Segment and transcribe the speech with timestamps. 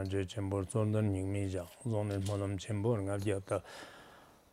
[0.00, 3.62] anje chenpo tsondan nyingmi jak, zonne molam chenpo nga gyabda.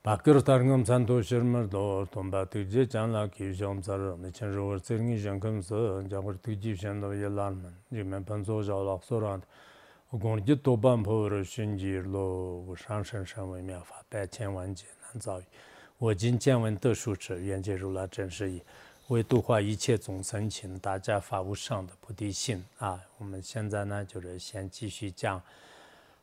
[0.03, 5.61] Bakir tarngam santo shirmar do tomba tukje chanla ki shom tsar, nichen rowar tsirngi shankam
[5.61, 5.75] sa,
[6.07, 9.41] jagur tukji shendo ye larman, jime panso zhaw lak soran,
[10.13, 14.53] gong jit toban po ro shinjir lo shang shang shang wei mia fa, bai chen
[14.53, 15.43] wan je nan zawi,
[15.99, 18.61] wo jin chen wen te shu chi, yuan je ru la zhen shi yi.
[19.07, 23.01] 为度化一切众生请，大家发无上的菩提心啊！
[23.17, 25.41] 我们现在呢，就是先继续讲，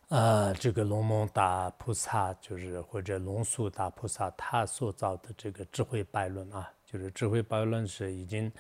[0.09, 8.53] 呃，这个龙蒙大菩萨，就是或者龙树大菩萨他所造的这个智慧百论啊，就是智慧百论是已经，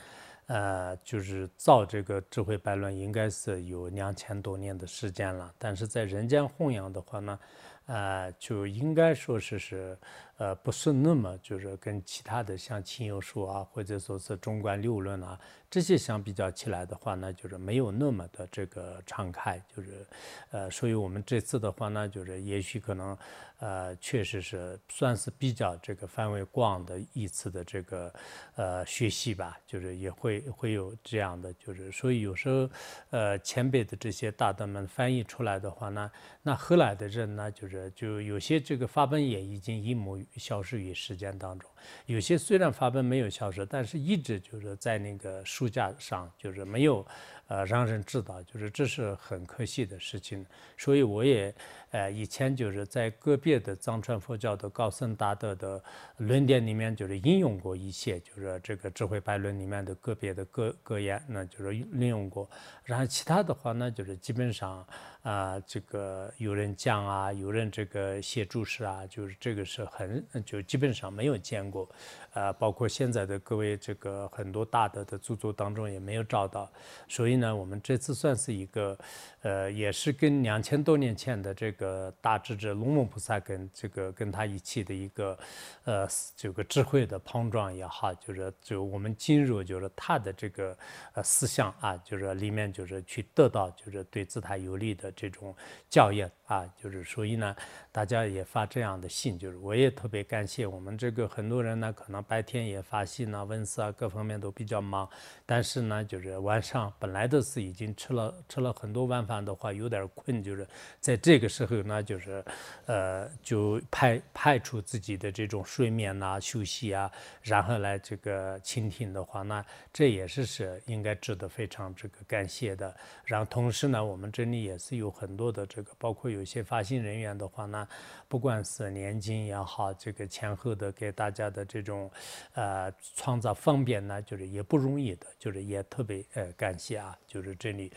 [0.46, 7.38] 呃，就是造这个智慧百论应该是有两千多年的时间了，但是在人间弘扬的话呢，
[7.84, 9.98] 呃，就应该说是是。
[10.36, 15.38] 呃，不是那么就是跟其他的像亲友术啊，或者说是中观六论啊
[15.70, 20.06] 这些相比较起来的话呢，就是没有那么的这个敞开，就是
[20.50, 23.16] 呃，所以我们这次的话呢，就是也许可能
[23.58, 28.12] 呃，确实是算是比较这个范围广的一次的这个
[28.54, 32.70] 呃学习吧，就是也会会有这样的，就是所以有时候
[33.10, 36.10] 呃前辈的这些大德们翻译出来的话呢，
[36.42, 40.23] 那后来的人呢，就是就有些这个发本也已经一模。
[40.36, 41.70] 消失于时间当中，
[42.06, 47.06] 有些虽然法本没有消失，但是一直就是在那个书架上，就是没有，
[47.48, 50.44] 呃，让人知道，就是这是很可惜的事情。
[50.76, 51.54] 所以我也。
[51.94, 55.80] 呃，以前就是在个别的藏传佛教的高僧大德的
[56.16, 62.50] 论点里面，就是引用过一些，就是这个智慧白论里面的个别的格格言，那就是引用过。
[62.82, 64.84] 然后其他的话呢，就是基本上
[65.22, 71.88] 啊，这个有人讲啊，有人这个写注释啊，就是这个是很就基本上没有见过。
[72.32, 76.68] 呃，包括现在的各位这个很多大德的著作当中也没有找到。
[77.06, 78.98] 所以呢，我们这次算是一个，
[79.42, 81.83] 呃，也是跟两千多年前的这个。
[81.84, 85.38] 呃，大智者龙母菩萨跟这个跟他一起的一个，
[85.84, 90.76] 呃，这个智慧的碰撞也好，就是就我们进入就是他的这个
[91.12, 95.54] 呃思想啊，就是里面就是去得到就是对自他有利的这种
[95.90, 97.54] 教育啊，就是所以呢，
[97.92, 105.08] 大家也发这样的信，就是我也特别感谢我们这个很多人呢，可能白天也发信啊、问事啊，各方面都比较忙，
[105.44, 110.66] 但是呢，就是晚上本来都是已经吃了吃了很多晚饭的话，有点困，就是
[111.00, 111.84] 在这个时候。
[111.84, 112.42] 呢就是，
[112.86, 117.10] 呃，就派派出自己的这种睡眠呐、休息啊，
[117.42, 122.94] 然后来这个倾听的话，那这也是是应该值得非常这个感谢的。
[123.26, 127.86] 然后同时呢，我们这里也是有很多的这个，包括有些发行人员的话呢，
[128.28, 132.10] 不管是年金也好，这个前后的给大家的这种，
[132.54, 137.92] 呃，创造方便呢，就是也不容易的，就是也特别呃感谢啊，就是这里，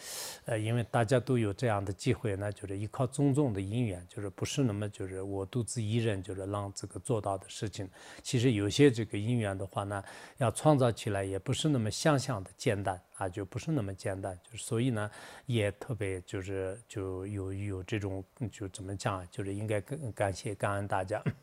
[0.45, 3.56] 呃，因为大家都有这样的机会呢，就是依靠种种的。
[3.57, 7.89] 的因缘就是不是那么就是我独自一人就是让这个做到的事情，
[8.21, 10.03] 其实有些这个因缘的话呢，
[10.37, 15.09] 要创造起来也不是那么想象的简单啊，就不是那么简单，就是所以呢，
[15.47, 21.19] 也特别就是就有有这种就怎么讲，就是应该更感谢感恩大家。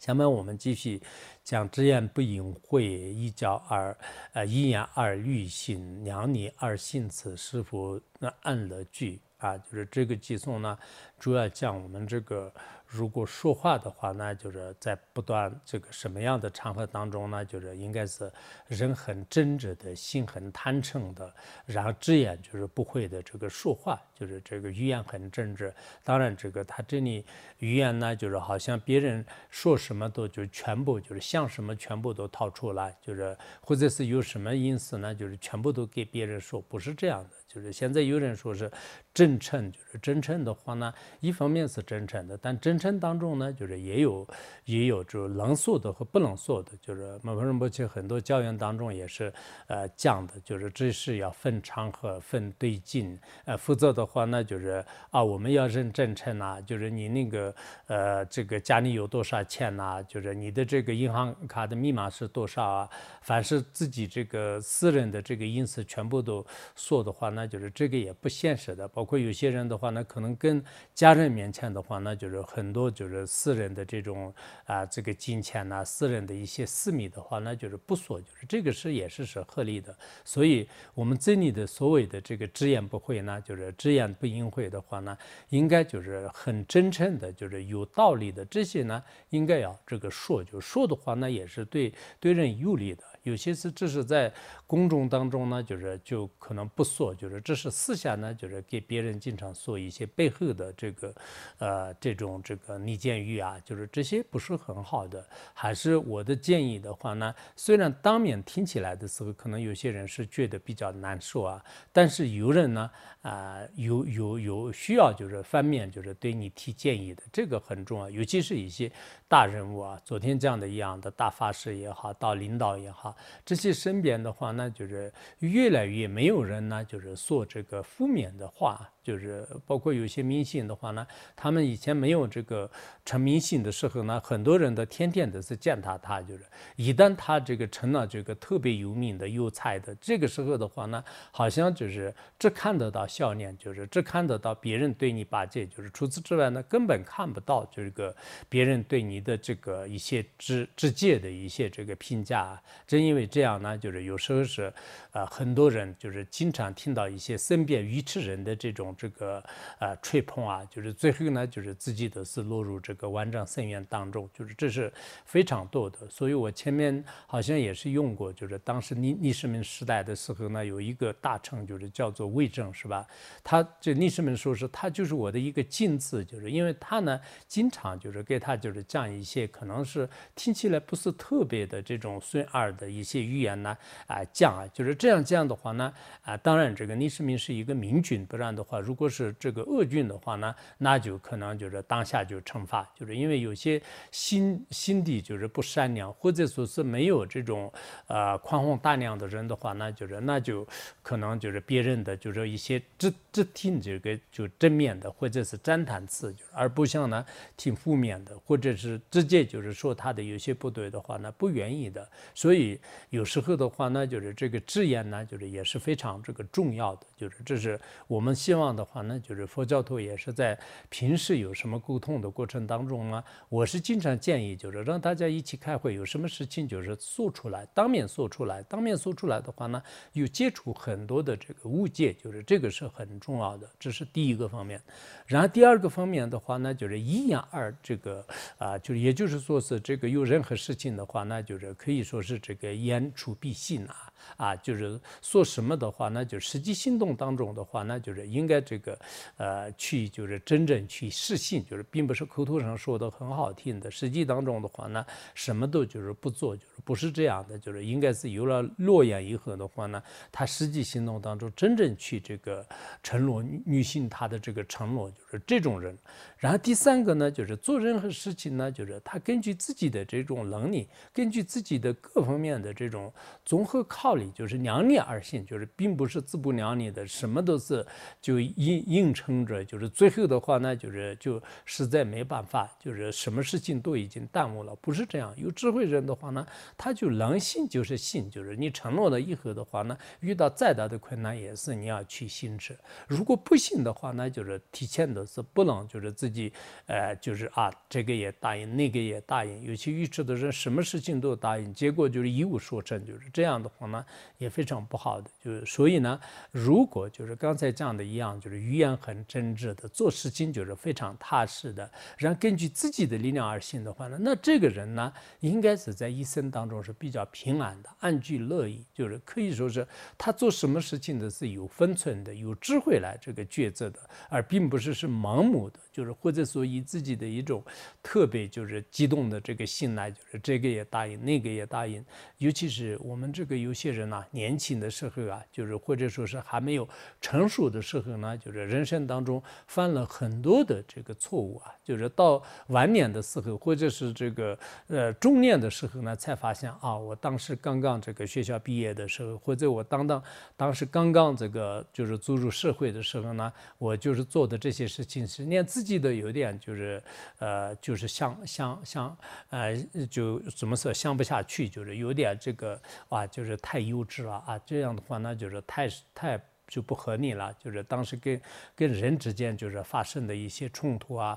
[0.00, 1.00] 下面我们继续
[1.44, 3.96] 讲直言不隐晦，一教二
[4.32, 9.20] 呃一言二律信，两理二信此师傅那按了句。
[9.42, 10.78] 啊，就是这个寄送呢，
[11.18, 12.52] 主要讲我们这个。
[12.94, 17.42] 如果说话的话，那就是在不断这个什么样的场合当中呢？
[17.42, 18.30] 就是应该是
[18.66, 25.72] 人很真挚的心很坦诚的，然后直言就是不会的这个说话，就是这个语言很真挚。
[26.04, 27.24] 当然，这个他这里
[27.60, 37.30] 语言呢，就是好像别人说什么都就全部就是想什么全部都掏出来，就是或者是有什么隐私呢，就是全部都给别人说，不是这样的。
[37.52, 38.70] 就是现在有人说是
[39.12, 44.26] 真诚，就是真诚的话呢，一方面是真诚的，但真诚当中呢，就是也有
[44.64, 46.72] 也有就是能说的和不能说的。
[46.80, 49.30] 就是马峰仁波切很多教员当中也是
[49.66, 57.54] 呃讲的，就是这是要分场合、分对境，呃，否则的话呢，就是啊，我们要认真诚呐，就是你那个
[57.88, 62.88] 呃这个家里有多少钱呐，就是你的这个银行卡的密码是多少啊，
[63.20, 66.44] 凡是自己这个私人的这个隐私全部都
[66.74, 67.41] 说的话呢。
[67.42, 70.62] 那就是这个也不现实的，包括有些人的话呢，可能跟
[70.94, 74.32] 家人面前的话呢，就是很多就是私人的这种
[74.64, 79.92] 啊，这个金钱呐，私人的一些私密的话，那就是不说，就是这个是也是是合理的。
[80.24, 85.18] 所以，我们这里的所谓的这个直言不讳呢，就是直言不隐晦的话呢，
[85.48, 93.02] 应该就是很真诚的，就是有道理的这些呢，应该要这个说，就说的话呢，也是对对人有利的。
[93.22, 94.32] 有些是只是在
[94.66, 101.14] 公众当中呢，就是就可能不说，就是这是私下呢，就是给别人经常说一些背后的这个，
[101.58, 105.24] 呃，这种这个逆建议啊，就是这些不是很好的。
[105.54, 112.90] 还是我的建议的话呢，虽然当面听起来的时候，可能有些人是觉得比较难受啊，但是有人呢，
[113.22, 118.90] 啊，有有有需要就是翻面就是对你提建议的，这个很重要，尤其是一些
[119.32, 128.86] 大人物啊，昨天这样的一样的大法师也好，到领导也好，这些身边的话呢，就是越来越没有人呢，就是说这个负面的话。
[129.02, 132.70] 就是包括有些明星的话呢，他们以前没有这个
[133.04, 136.44] 成明星的时候呢，很多人都天天都是见他，他就是
[136.76, 141.02] 一旦他这个成了这个特别有名的有才的，这个时候的话呢，
[141.32, 148.14] 好像就是只看得到笑脸，就是只看得到别人对你巴结，就是除此之外呢，根本看不到这个
[148.48, 152.62] 别人对你的这个一些直直接的一些这个评价。
[152.86, 154.72] 正因为这样呢，就是有时候是，
[155.10, 158.91] 呃，很多人就是经常听到一些身边愚痴人的这种。
[158.96, 159.42] 这个
[159.78, 164.92] 呃吹捧啊，就是最后呢，就是自己都是落入这个万丈深渊当中，就是这是
[165.24, 165.98] 非常多的。
[166.10, 173.06] 所以我前面好像也是用过，就是当时逆逆世民时代的时候呢，有一个大臣就是叫做魏征，是吧？
[173.42, 185.92] 他这逆世民说是他就是我的一个镜子，就是因为他呢经常就是给他就是讲一些可能是听起来不是特别的这种顺耳的一些语言呢啊讲啊，就是这样讲的话呢
[186.22, 188.81] 啊，当然这个逆世民是一个明君，不然的话。
[188.82, 193.80] 如果是这个恶君的话呢，那就可能就是当下就惩罚，就是因为有些
[194.10, 197.72] 心心地就是不善良，或者说是没有这种
[198.06, 200.66] 呃宽宏大量的人的话，那就是那就
[201.02, 207.24] 可能就是别人的就是一些只只听这个就正面的或者是赞叹词，而不像呢
[207.56, 212.80] 听负面的，或者是直接就是说他的有些不对的话呢不愿意的，所以
[213.10, 217.78] 有时候的话呢，就是这个直言呢，就是也是非常这个重要的，就是这是
[218.08, 218.71] 我们希望。
[218.74, 220.58] 的话呢，就是佛教徒也是在
[220.88, 229.82] 平时有什么沟通的过程当中呢，我是经常建议，就是让大家一起开会，有什么事情就是说出来，当面说出来，当面说出来的话呢，
[230.12, 234.80] 又接触很多的这个误解，就是这个是很重要的，这是第一个方面。
[235.26, 238.24] 然后第二个方面的话呢，就是一言二这个
[238.58, 244.11] 啊，就也就是说是这个有任何事情的话，那就是可以说是这个言出必信啊。
[244.36, 248.98] 啊，就是说什么的话，那就实际行动当中的话，那就是应该这个，
[249.36, 255.04] 呃，去就是真正去实行，就是并不是口头上说的很好听的，实际当中的话呢，
[255.34, 262.66] 什么都就是不做，就是不是这样的，就是应该是有了诺言以后的话呢，他实际行动当中真正去这个
[263.02, 265.96] 承诺女性她的这个承诺，就是这种人。
[266.36, 273.12] 然后第三个呢，就是做任何事情呢，就是他根据自己的这种能力，根据自己的各方面的这种
[273.44, 277.86] 综合考虑，就是量力而行，就是并不是自不量力的，什么都是
[278.20, 285.32] 就硬硬撑着，就是最后的话呢，就是就实在没办法，就是什么事情都已经耽误了，不是这样。
[285.36, 286.44] 有智慧人的话呢，
[286.76, 292.76] 他就能信就是信，就是你承诺了以后的话呢，遇到再大的困难也是你要去行持。
[293.06, 296.32] 如果不信的话呢，就是提前的是不能就是自。
[296.32, 296.50] 己，
[296.86, 304.04] 呃，就是啊，这个也答应，那个也答应，有些愚痴的人，什么事情都答应，结果就是一无所成，就是这样的话呢，
[304.38, 305.30] 也非常不好的。
[305.42, 306.20] 就是所以呢，
[306.50, 319.86] 如果就是刚才讲的一样，就是语言很真挚的，做事情就是非常踏实的，然后根据自己的力量而行的话呢，那这个人呢，应该是在一生当中是比较平安的，安居乐业，就是可以说是
[320.18, 326.12] 他做什么事情都是有分寸的，有智慧来这个抉择的，而并不是是盲目的，就是。
[326.22, 327.64] 或者说以自己的一种
[328.00, 332.04] 特别就是激动的这个心来，就是这个也答应，那个也答应。
[332.38, 336.88] 尤其是我们这个有些人呐，年轻的时候啊，就是或者说是还没有
[337.20, 344.56] 成熟的时候呢，就是人生当中犯了很多的这个错误啊，就是到晚年的时候，或者是这个
[344.86, 350.22] 呃中年的时候呢，才发现啊，我当时刚刚这个学校毕业的时候，或者我当当
[350.56, 356.12] 当时刚刚这个就是走入社会的时候呢，我就是做的这些事情是连自己都。
[356.12, 357.02] 有点就是，
[357.38, 359.16] 呃，就是想想想，
[359.48, 359.74] 呃，
[360.10, 364.58] 就怎么说想不下去，就是有点这个啊，就是太幼稚了啊。
[364.66, 367.52] 这样的话呢，就是太太就不合理了。
[367.58, 368.40] 就是当时跟
[368.76, 371.36] 跟人之间就是发生的一些冲突啊。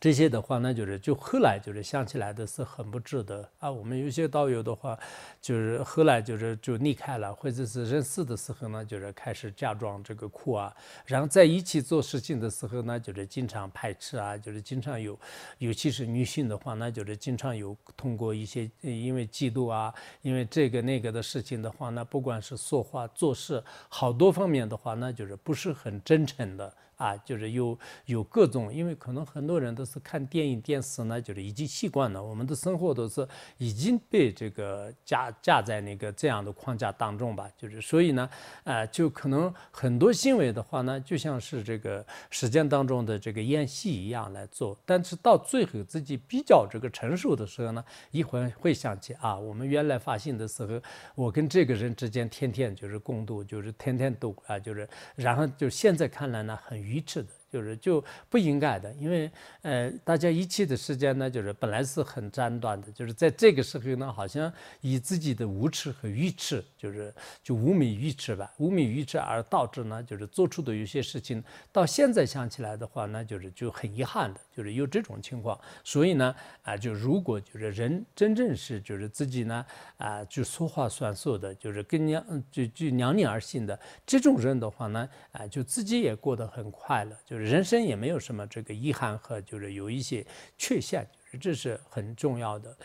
[0.00, 3.70] 这些的话，那就是就后来就是想起来的是很不值得啊。
[3.70, 4.98] 我们有些道友的话，
[5.40, 10.72] 就是后来就是就离开了，或者是认识的时候呢，就是开始假装这个苦啊，
[11.04, 15.18] 然后在一起做事情的时候呢，就是经常排斥啊，就是经常有，
[15.58, 26.72] 尤其是女性的话，那就是经常有通过一些因为嫉妒啊，因为这个那个的事情的话，那不管是说话做事好多方面的话，那就是不是很真诚的。
[26.98, 32.20] 啊，就是有有各种，因为可能很多人都是看电影、电视呢，就是已经习惯了。
[32.20, 33.26] 我们的生活都是
[33.56, 37.48] 已经被这个架架在那个这样的框架当中吧。
[37.56, 38.28] 就是所以呢，
[38.64, 44.76] 呃，就可能很多行为的话呢，就像是这个时间当中的这个演戏一样来做。
[44.84, 50.82] 但是到最后自己比较这个成熟的时候呢，一会儿会想起啊，我们原来发现的时候，
[51.14, 56.87] 我跟这个人之间天天就是共度，就是天天都啊，就是然后就现在看来呢，很。
[56.88, 57.28] 愚痴的。
[57.50, 59.30] 就是就不应该的，因为
[59.62, 64.52] 呃，大家一切的时间呢，就是本来是很斩断的，就是在这个时候呢，好像
[64.82, 67.10] 以自己的无耻和愚痴，就是
[67.42, 71.42] 就无名愚痴吧，无名愚痴而导致呢，就是做出的有些事情，
[71.72, 75.58] 到现在想起来的话那，就是就很遗憾的，就是有这种情况。
[75.84, 79.64] 所以呢，啊，就如果就是人真正是就是自己呢，
[79.96, 87.48] 啊，就说话算数的，就是跟娘就就娘娘而行的这种人的话呢，啊，就自己也过得很快乐，就是。
[87.48, 90.26] 人生也没有什么这个遗憾和就是有一些
[90.58, 91.08] 缺陷，
[91.40, 92.76] 这是很重要的。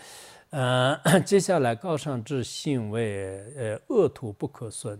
[0.54, 0.96] 呃，
[1.26, 5.00] 接下来高尚之行为，呃，恶土不可损，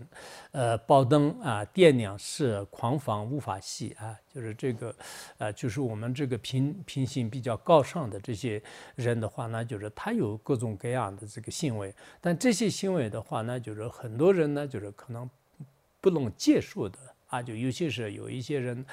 [0.50, 4.92] 呃，宝灯啊，电两是狂放无法系啊，就是这个，
[5.38, 8.60] 呃，就是我们这个品品行比较高尚的这些
[8.96, 15.30] 人的话呢，就是他有各种各样的这个行为，但这些行为的话呢，就是很多人呢，就是可能
[16.00, 16.98] 不能接受的。
[17.28, 18.84] 啊，就尤其是有一些人，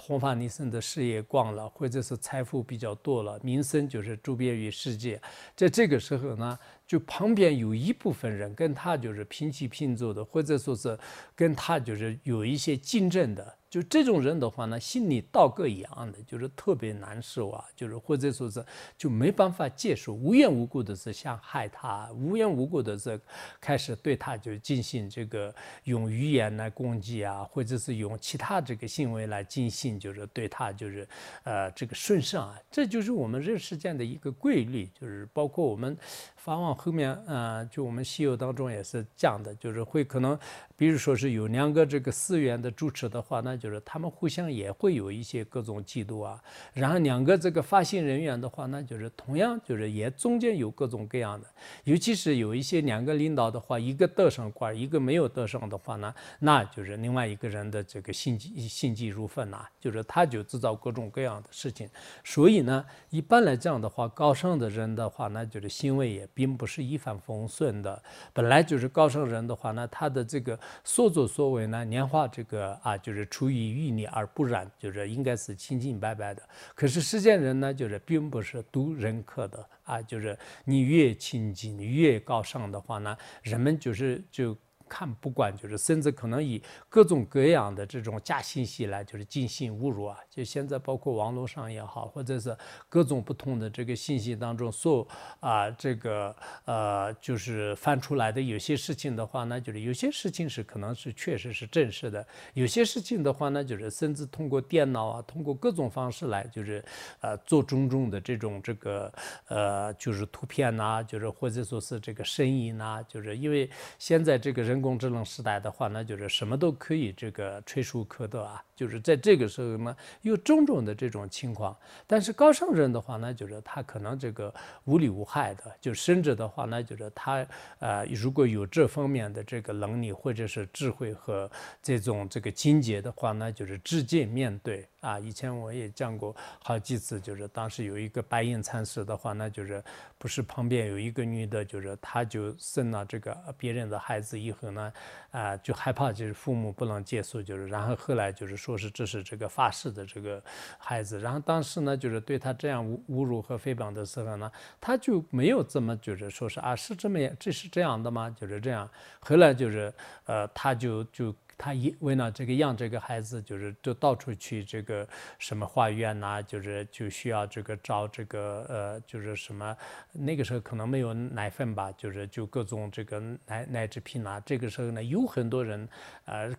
[0.00, 5.20] 红发女生的事业广了，或者是财富比较多了，名声就是周边于世界，
[5.54, 6.58] 在这个时候呢。
[6.90, 10.98] 就旁边有一部分人跟他就是平起平坐的，或者说是
[11.36, 18.64] 跟他就是有一些竞争的，就这种人的话呢，心里道个一样的，就是特别难受啊，就是或者说是
[18.98, 23.20] 就没办法接受，无缘无故的是想害他，无缘无故的是
[23.60, 31.08] 开始对他就进行这个用语言来攻击啊，或者是用其他这个行为来进行，就是对他就是
[31.44, 35.96] 呃这个顺上啊，这就是我们人世间的一个规律，就是包括我们
[36.36, 36.74] 法王。
[36.80, 40.38] 后面，呃，就我们西游当中也是讲的，就是会可能，
[40.76, 46.42] 比如说是有两个这个寺院的主持的话，那就是他们互相也会有一些各种嫉妒啊。
[46.72, 51.46] 然后两个这个发行人员的话，那就是同样就是也中间有各种各样的，
[51.84, 61.86] 尤其是有一些两个领导的话，一个得上官，一个没有得上的话呢，那就是另外一个人的这个心急心急如焚呐，就是他就制造各种各样的事情。
[62.24, 66.66] 所以呢，一般来讲的话，高尚的人的话，那就是行为也并不。
[66.70, 68.00] 是一帆风顺的，
[68.32, 76.42] 本来就是高尚人的话呢，他的这个所作所为呢，年化这个啊，就是出以欲念而不染，就是应该是清清白白的。
[76.74, 84.56] 可是世间人呢，就是并不是都认可的啊，就是你越清净、越高尚的话呢，人们就是就。
[84.90, 90.18] 看不惯，就是甚至可能以各种各样的这种假信息来，就是进行侮辱啊！
[90.28, 92.54] 就现在包括网络上也好，或者是
[92.88, 95.06] 各种不同的这个信息当中所
[95.38, 106.84] 啊，这个呃，就是翻出来的有些事情的话呢，就是有些事情是可能是确实是真实的，有些事情的话呢，就是甚至通过电脑啊，通过各种方式来，就是
[107.20, 109.12] 呃做种种的这种这个
[109.46, 114.79] 呃，就是图片呐，就是或者说是这个声音呐，就是因为现在这个人。
[114.80, 118.64] 人工智能时代的话，那就是什么都可以这个垂手可得啊。
[118.74, 121.76] 就是在这个时候呢，有种种的这种情况。
[122.06, 124.52] 但是高圣人的话呢，就是他可能这个
[124.84, 127.46] 无利无害的，就甚至的话呢，就是他
[127.78, 131.50] 呃如果有这方面的这个能力或者是智慧和
[131.82, 135.20] 这种这个境界的话呢，就是直接面对啊。
[135.20, 136.34] 以前我也讲过
[136.64, 139.84] 好几次，就是当时有一个白银禅师的话，那就是
[140.16, 144.92] 不是旁边有一个女的，就是她就生了这个别人的孩子以后呢，
[145.30, 148.76] 啊就害怕就是父母不能接受，就是然后后来就是说。
[148.80, 150.42] 是这是这个发誓的这个
[150.78, 154.50] 孩子，然后当时呢，就是对他这样侮侮辱和诽谤的时候呢，
[154.80, 158.34] 他就没有这么就是说是啊，是这么这是这样的吗？
[158.40, 158.88] 就是这样。
[159.18, 159.92] 后来就是
[160.24, 165.06] 呃，他就就他一为了这个养这个孩子，就是就到处去这个
[165.38, 169.76] 什么花园呐，就是就需要这个找这个呃，就是什么
[170.12, 174.40] 那个时候可能没有奶粉吧，就是就各种这个奶奶制品呐。
[174.46, 175.86] 这个时候呢，有很多人
[176.24, 176.50] 呃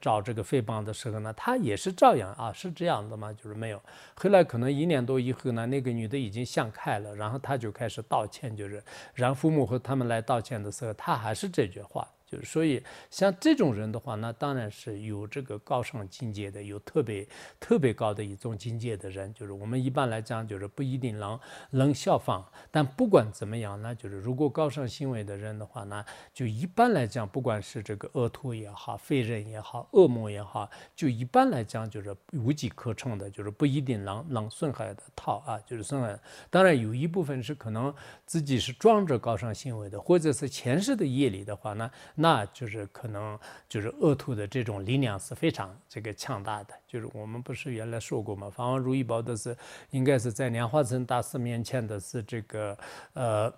[0.00, 3.32] 找这个诽谤的时候呢，他也是照样啊，是这样的吗？
[3.32, 3.80] 就是没有。
[4.16, 8.82] 后来可能一年多以后呢，那个女的已经想开了，然后他就开始道歉，就是
[9.14, 12.04] 让父母和他们来道歉的时候，他还是这句话。
[12.30, 17.26] 就是所以像这种人的话，那当然是有这个高尚境界的，有特别
[17.58, 19.34] 特别高的一种境界的人。
[19.34, 22.46] 就是我们一般来讲，就是不一定能能效仿。
[22.70, 36.16] 但不管怎么样呢，就是如果高尚行为的人的话呢，就一般来讲，不管是这个恶徒也好，废人也好，恶魔也好，就一般来讲就是无迹可乘的，就是不一定能能损害的套啊，就是损害。
[36.48, 37.92] 当然有一部分是可能
[38.24, 41.90] 自己是装着高尚行为的，或者是前世的业力的话呢。
[42.20, 48.50] 那就是可能就是恶徒的这种力量是非常这个强大的，就是我们不是原来说过吗？
[48.50, 49.56] 法王如意宝的是
[49.90, 52.78] 应该是在莲花生大师面前的是这个
[53.14, 53.52] 呃。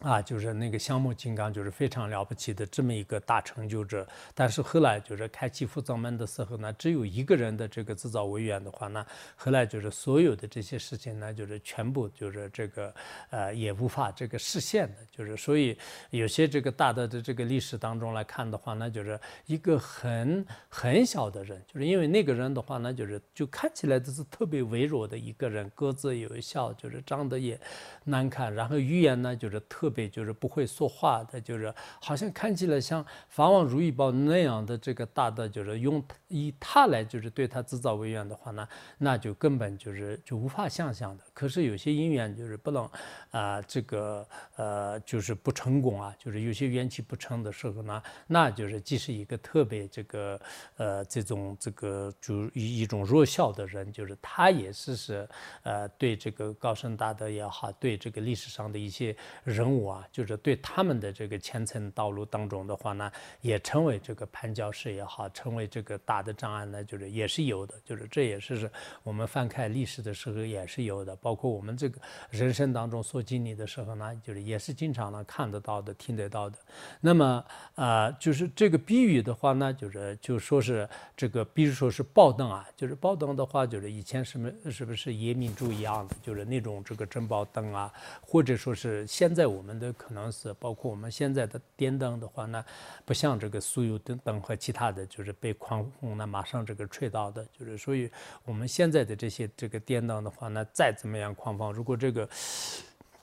[0.00, 4.06] 啊，就是那个香木金刚，就是非常了不起的这么一个大成就者。
[4.34, 9.04] 但是后来就是开启福藏门的时候呢，只有一个人的这个制造委员的话呢，
[9.36, 12.94] 后来就是所有的这些事情呢，就是全部就是这个
[13.30, 14.96] 呃也无法这个实现的。
[15.10, 15.76] 就是所以
[16.10, 27.58] 有些这个大的的这个历史当中来看的话呢，就是一个很很小的人，就是因为那个人的话呢，就是就看起来都是特别微弱的一个人，个子有一小，就是长得也
[28.04, 29.85] 难看，然后语言呢就是特。
[29.86, 38.66] 特别就是不会说话的，就是好像看起来像法王如意宝那样的这个大的，就是用以他来就是对他制造威严的话呢，
[38.98, 41.22] 那就根本就是就无法想象的。
[41.36, 42.90] 可是有些因缘就是不能
[43.30, 44.26] 啊，这个
[44.56, 50.40] 呃就是不成功啊，就是有些缘起不成的时候呢，那就是即使一个特别这个
[50.76, 55.28] 呃这种这个就一一种弱小的人，就是他也是是
[55.62, 59.86] 呃对这个高深大德也好，对这个历史上的一些人物。
[59.86, 68.70] 啊，就是对他们的这个前程道路当中的话呢，也成为这个绊脚石也好，成为这个大的障碍呢，就是也是有的，就是这也是是
[69.02, 76.58] 我们翻开历史的时候也是有的，包括我们这个人生当中所经历的时候呢，就是也是经常能看得到的、听得到的。
[77.00, 89.76] 那么啊，就是这个比喻的话呢，就是就说是这个，比如说是爆灯啊，就是爆灯的话，就是以前什么是不是野明珠一样的，就是那种这个珍宝灯啊，或者说是现在我们。
[89.76, 92.64] 的可能是包括我们现在的电灯的话呢，
[93.04, 98.10] 不像这个酥油灯灯和其他的就是被狂风呢马上这个吹到的，就是所以
[98.46, 102.28] 我们现在的这些这个电灯的话呢，再怎么样狂风，如果这个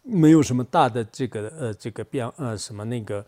[0.02, 3.26] 没有什么大的这个呃这个变呃什么那个，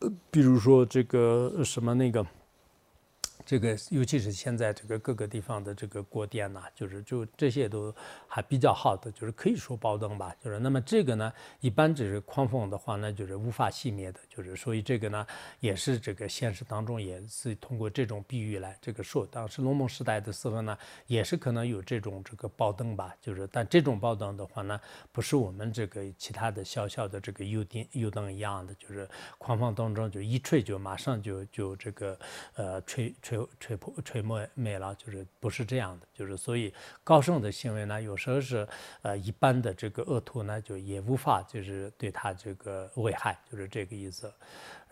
[0.00, 2.26] 呃比如说这个什么那个。
[3.44, 7.94] 这个尤其是现在这个各个地方的这个过电呐，就是就这些都
[8.26, 10.34] 还比较好的，就是可以说爆灯吧。
[10.42, 14.20] 就是那么这个呢，一般只是狂风的话呢，就是无法熄灭的。
[14.28, 15.26] 就是所以这个呢，
[15.60, 19.26] 也是这个现实当中也是通过这种比喻来这个说。
[19.26, 23.14] 当时龙蒙时代的时候呢，也是可能有这种这个爆灯吧。
[23.20, 32.18] 就是但这种爆灯的话呢，不是我们这个其他的小小的这个油灯油灯一样的，就是狂风当中就一吹就马上就就这个
[32.54, 33.31] 呃吹吹。
[33.60, 36.72] 吹破吹没没了，就是不是这样的，就是所以
[37.04, 38.66] 高盛的行为呢，有时候是
[39.02, 44.32] 呃一般的这个恶徒呢，就也无法就是对他这个危害，就是这个意思。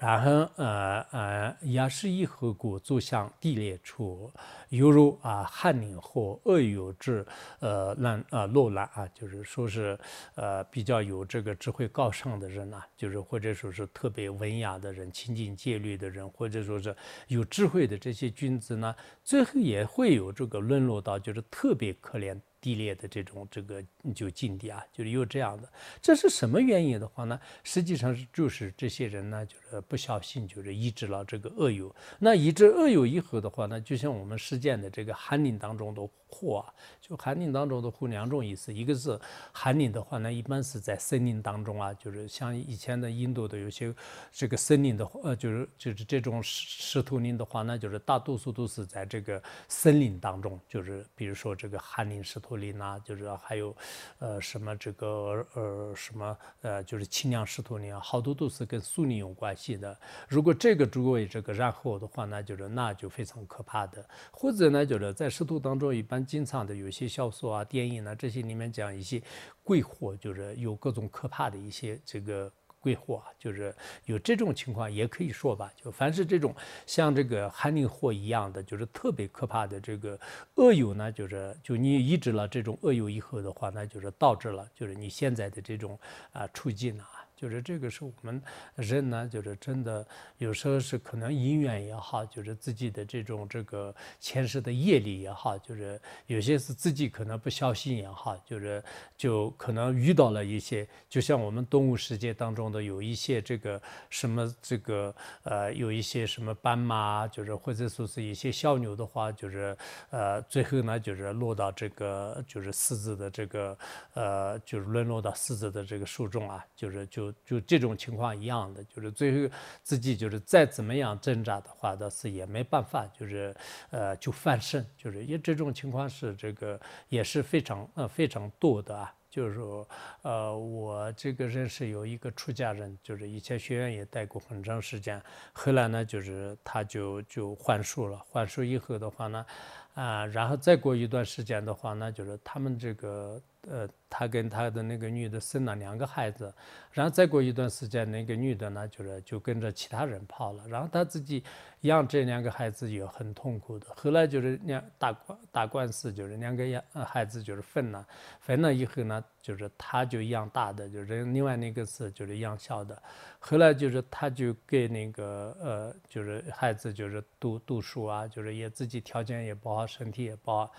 [0.01, 4.33] 然后呃呃，也是以何故走向地裂处，
[4.71, 7.25] 犹如啊翰林或恶有之
[7.59, 9.99] 呃难啊落难啊，就是说是
[10.37, 16.97] 呃比较有这个智慧高尚的人呐，就是或者说是特别文雅的人、清净戒律的人，或者说是
[17.29, 22.41] 有智慧的这些君子呢，最后也会有这个沦落到就是特别可怜。
[22.61, 23.83] 地裂的这种这个
[24.15, 25.69] 就境地啊，就是又这样的，
[26.03, 27.41] 这是什么原因的话呢？
[27.65, 31.95] 实际上是就是这些人呢，就是不小心就是抑制了这个恶友。
[32.19, 39.19] 那抑制恶友以后的话呢，就像我们实践的这个寒林当中的火啊，就寒林当中的火两种意思，一个是
[39.51, 43.93] 寒林的话呢，一般是在森林当中啊，就是像以前的印度的有些
[44.31, 52.51] 这个森林的呃，就是就是这种石石头林的话呢，就是大多数都是在这个森林当中，就是比如说这个寒林石头。
[52.61, 53.75] 林呐，就是还有，
[54.19, 59.99] 呃，什么这个呃什么呃，就是清凉石头林啊，好多都是跟树林有关系的。
[60.29, 64.05] 如果这个诸位这个然后的话，那就是那就非常可怕的。
[64.31, 69.23] 或者呢，就是在石头当中，一般经常的有些小说啊、电影啊这些里面讲一些
[69.63, 72.53] 鬼火，就是有各种可怕的一些这个。
[72.83, 75.71] 鬼火，就是有这种情况也可以说吧。
[75.77, 76.57] 就凡是这种
[76.87, 80.19] 像这个寒灵火一样的，就是特别可怕的这个
[80.55, 86.01] 恶友呢，就是就你抑制了这种恶友以后的话，那就是导致了就是你现在的这种
[86.33, 87.20] 啊处境啊。
[87.41, 88.43] 就是这个是我们
[88.75, 98.85] 人呢，就是真的有时候是可能因缘也好，就是自己的这种这个前世的业力也好，就是有些是自己可能不小心也好，就是
[99.17, 109.75] 就可能遇到了一些，就像我们动物世界当中的有一些这个什么这个呃有一些什么斑马，就是或者说是一些小牛的话，就是
[110.11, 113.79] 呃最后呢就是落到这个就是狮子的这个
[114.13, 117.30] 呃就是沦落到狮子的这个树中啊，就是就。
[117.45, 123.55] 就这种情况一样的，就是最后自己就是再怎么样挣扎的话，倒是也没办法，就是
[123.91, 129.15] 呃就翻身，就是因为这种情况是这个也是非常呃非常多的啊。
[129.31, 129.89] 就是说，
[130.23, 139.47] 呃，我这个认识有一个出家人，就是以前学院也待过很长时间，后来呢，就是他就就还俗了，还俗以后的话呢，
[139.95, 143.41] 啊，然后再过一段时间的话那，就是他们这个。
[143.69, 146.51] 呃，他跟他的那个女的生了两个孩子，
[146.91, 151.45] 然后再过一段时间，那个女的呢，就是就跟着其他人跑了，然后他自己
[151.83, 153.89] 养这两个孩子也很痛苦的。
[153.95, 158.03] 后来就是两打官打官司，就是两个养孩子就是分了，
[158.41, 163.03] 分了以后呢，就是他就养大的，就是另外那个是就是养小的。
[163.39, 170.71] 后来就是他就给那个呃，就是孩子就是读读书啊，就是也自己条件也不好，身体也不好。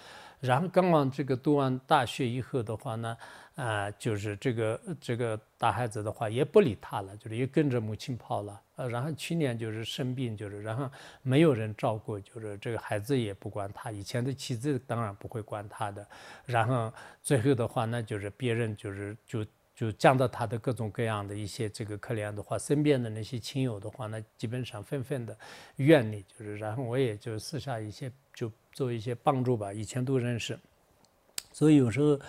[0.41, 3.17] 然后刚刚这个读完大学以后的话呢，
[3.56, 8.60] 啊，就是这个这个大孩子的话也不理他了，就是也跟着母亲跑了。
[8.75, 10.89] 呃，然后去年就是生病，就是然后
[11.21, 13.91] 没有人照顾，就是这个孩子也不管他。
[13.91, 16.04] 以前的妻子当然不会管他的。
[16.43, 25.38] 然后最后的话呢，就是别人就是就就讲到他的各种各样的一些这个可怜的话，身边的那些亲友的话呢，基本上纷纷的
[25.75, 28.12] 怨你，就是然后我也就私下一些。
[28.71, 30.60] 做一些帮助吧，以前都认识，
[31.51, 32.19] 所以有时候。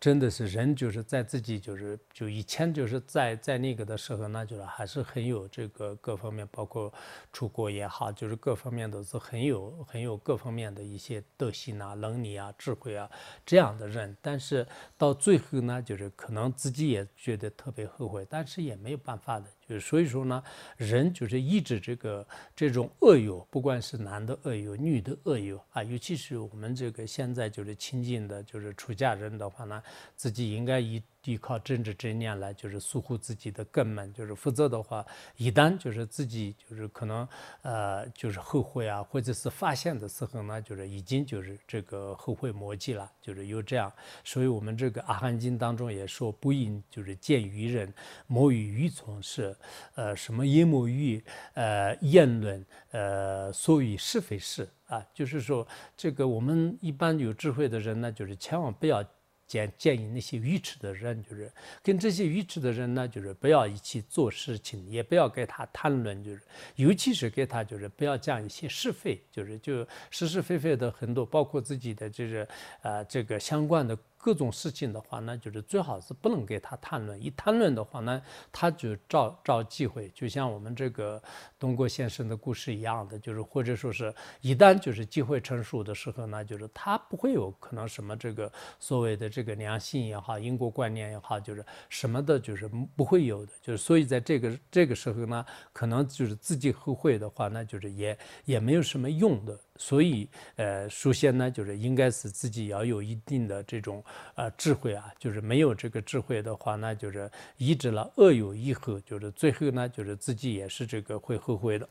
[0.00, 6.90] 真的是人就是在自己就是就以前就是在在那个的时候呢，就是还是很有这个各方面，包括
[7.34, 13.10] 出国也好，就是各方面都是很有很有各方面的一些德行啊、能力啊、智慧啊
[13.44, 14.16] 这样的人。
[14.22, 19.44] 但是到最后呢，就是可能自己也觉得特别后悔，但是也没有办法的。
[19.70, 20.42] 就所以说呢，
[20.76, 29.80] 人就是抑制这个这种恶友，不管是男的恶友、女的恶友啊，尤其是我们这个现在就是亲近的，就是出家人的话呢。
[30.16, 31.00] 自己应该以。
[31.24, 35.04] 依靠政治正念来，就是疏忽自己的根本，就是否则的话，
[35.36, 37.28] 一旦就是自己就是可能
[37.62, 43.92] 呃就是后悔啊，或者是发现的时候呢，就是已经就是这个后悔莫及了，就是有这样。
[44.24, 47.92] 所以我们这个《阿含经》当中也说，不应就是见于人，
[48.26, 49.54] 莫与愚从事，
[49.96, 59.04] 呃什么阴谋于呃言论，呃所以是非是啊，就是说这个我们一般有智慧的人呢，就是千万不要。
[59.50, 61.50] 建建议那些愚痴的人，就是
[61.82, 66.40] 跟这些愚痴的人呢，就是不要一起做事情，也不要跟他谈论，就是
[66.76, 72.46] 尤其是跟他，就是不要讲一些是非，就是就是是非非的很多，包括自己的就是
[72.82, 73.98] 呃这个相关的。
[74.22, 77.20] 各种事情的话呢，就是最好是不能给他谈论。
[77.24, 78.20] 一谈论的话呢，
[78.52, 81.20] 他就找找机会，就像我们这个
[81.58, 93.52] 东郭先生的故事一样的，就是或者说是一旦就是机会成熟的时候呢，就是他不会有可能什么这个所谓的这个良心也好，因果观念也好，就是什么的，就是不会有的。
[93.62, 99.58] 就是所以在这个这个时候呢，可能就是自己后悔的话，那就是也也没有什么用的。
[99.80, 111.88] 所以，呃，首先呢，就是应该是自己要有一定的这种呃智慧啊，就是没有这个智慧的话，那就是抑制了恶有以后，就是最后呢，就是自己也是这个会后悔的。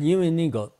[0.00, 0.70] 因为那个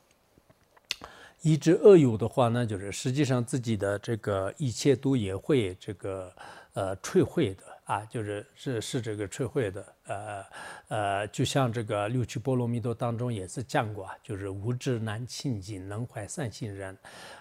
[1.41, 6.31] 一直恶有的话呢，就是实际上自己的这个一切都也会这个
[6.73, 10.45] 呃摧毁的啊，就是是是这个摧毁的，呃
[10.89, 16.97] 呃，就像这个六趣波罗蜜多当中也是讲过，就是无知难亲近，能怀善心人，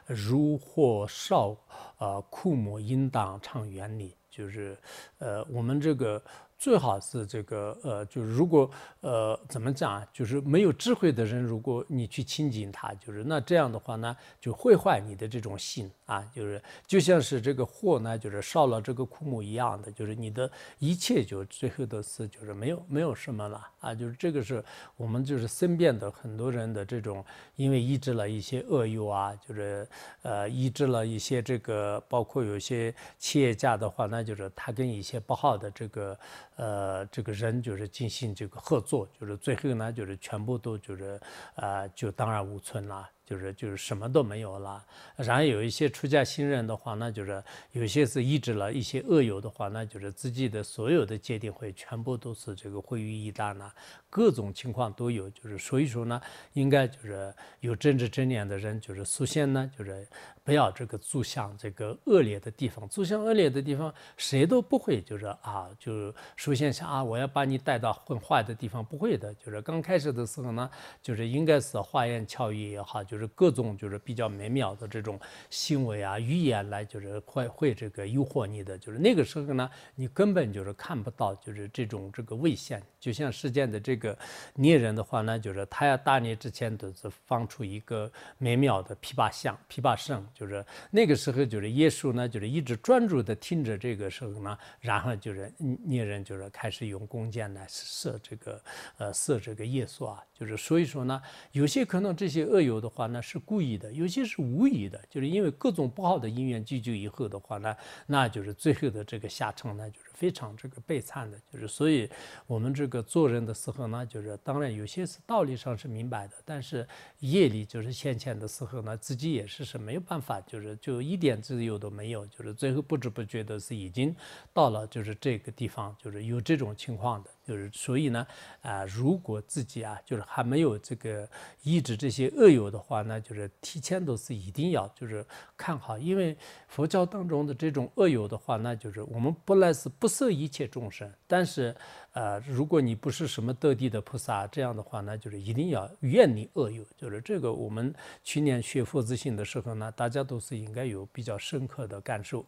[0.07, 1.57] 如火烧，
[1.99, 4.15] 呃，枯木应当常远离。
[4.31, 4.77] 就是，
[5.19, 6.23] 呃，我们这个
[6.59, 8.69] 最好是这个呃，就是如果
[9.01, 24.65] 呃怎么讲，就是没有智慧的人，如果你去亲近他，就是那这样的话呢，就会坏你的这种心啊，就是就像是这个火呢，就是烧了这个枯木一样的，就是你的一切就最后的是就是没有没有什么了啊，就是这个是
[24.97, 27.23] 我们就是身边的很多人的这种，
[27.57, 29.87] 因为抑制了一些恶友啊，就是
[30.23, 36.19] 呃抑制了一些这个，包括有些企业家的话，那就是他跟一些不好的这个。
[36.57, 41.21] 呃，这个人就是进行这个合作，就是最后呢，就是全部都就是，
[41.55, 43.09] 啊，就荡然无存了。
[43.27, 44.83] 就是就是什么都没有了，
[45.17, 53.75] 然后有一些出家新人的话，那就是有些是抑制了一些恶友的话，那就是自己的所有的戒定会全部都是这个毁于一旦了，
[54.09, 55.29] 各种情况都有。
[55.31, 60.07] 就是所以说呢，应该就是有政治正念的人，就是首先呢，就是
[60.45, 69.35] 不要这个住向这个恶劣的地方，住向恶劣的地方，谁都不会就是啊，就首先想啊，我要把你带到很坏的地方，不会的。
[69.35, 70.71] 就是刚开始的时候呢，
[71.03, 73.16] 就是应该是花言巧语也好，就。
[73.17, 78.77] 就是各种就是比较美妙的这种行为啊、语言来，就是会会这个诱惑你的。
[78.77, 82.83] 就是那个时候呢，你根本就是看不到，就是这种这个危险。
[83.01, 84.19] 就像世间的这个
[84.57, 90.23] 猎人的话呢，就是他要打猎之前都是放出一个美妙的琵琶响、琵琶声。
[90.35, 95.51] 就是那个时候，就是耶稣呢，就是一直专注的听着这个时候呢，然后就是
[95.87, 98.63] 猎人就是开始用弓箭来射这个
[98.99, 100.23] 呃射这个耶稣啊。
[100.35, 103.06] 就是所以说呢，有些可能这些恶友的话。
[103.07, 112.09] 那是故意的，有些是无意的，就是因为各种不好的因缘聚集以后的话呢，那就是最后的这个下场呢，就是非常这个悲惨的，就是所以
[112.47, 116.89] 我们这个做人的时候呢，就是当然有些是道理上是明白的，但是
[117.21, 124.17] 夜里就是现前的时候呢，自己也是是没有办法，就是就一点自由都没有，就是最后不知不觉的是已经
[124.55, 127.31] 到了就是这个地方，就是有这种情况的。
[127.47, 128.27] 就是所以呢，
[128.61, 131.29] 啊，如果自己啊，就是还没有这个
[131.63, 135.25] 抑制这些恶友的话呢，就是提前都是一定要就是
[135.57, 141.75] 看好，因为佛教当中的这种恶友的话，那就是我们本来是不不摄一切众生，但是
[142.13, 146.85] 呃，如果你不是什么得地的菩萨，这样的话呢，就是一定要远离恶友。
[146.97, 147.93] 就是这个，我们
[148.23, 152.47] 去年学佛字心的时候呢，大家都是应该有比较深刻的感受。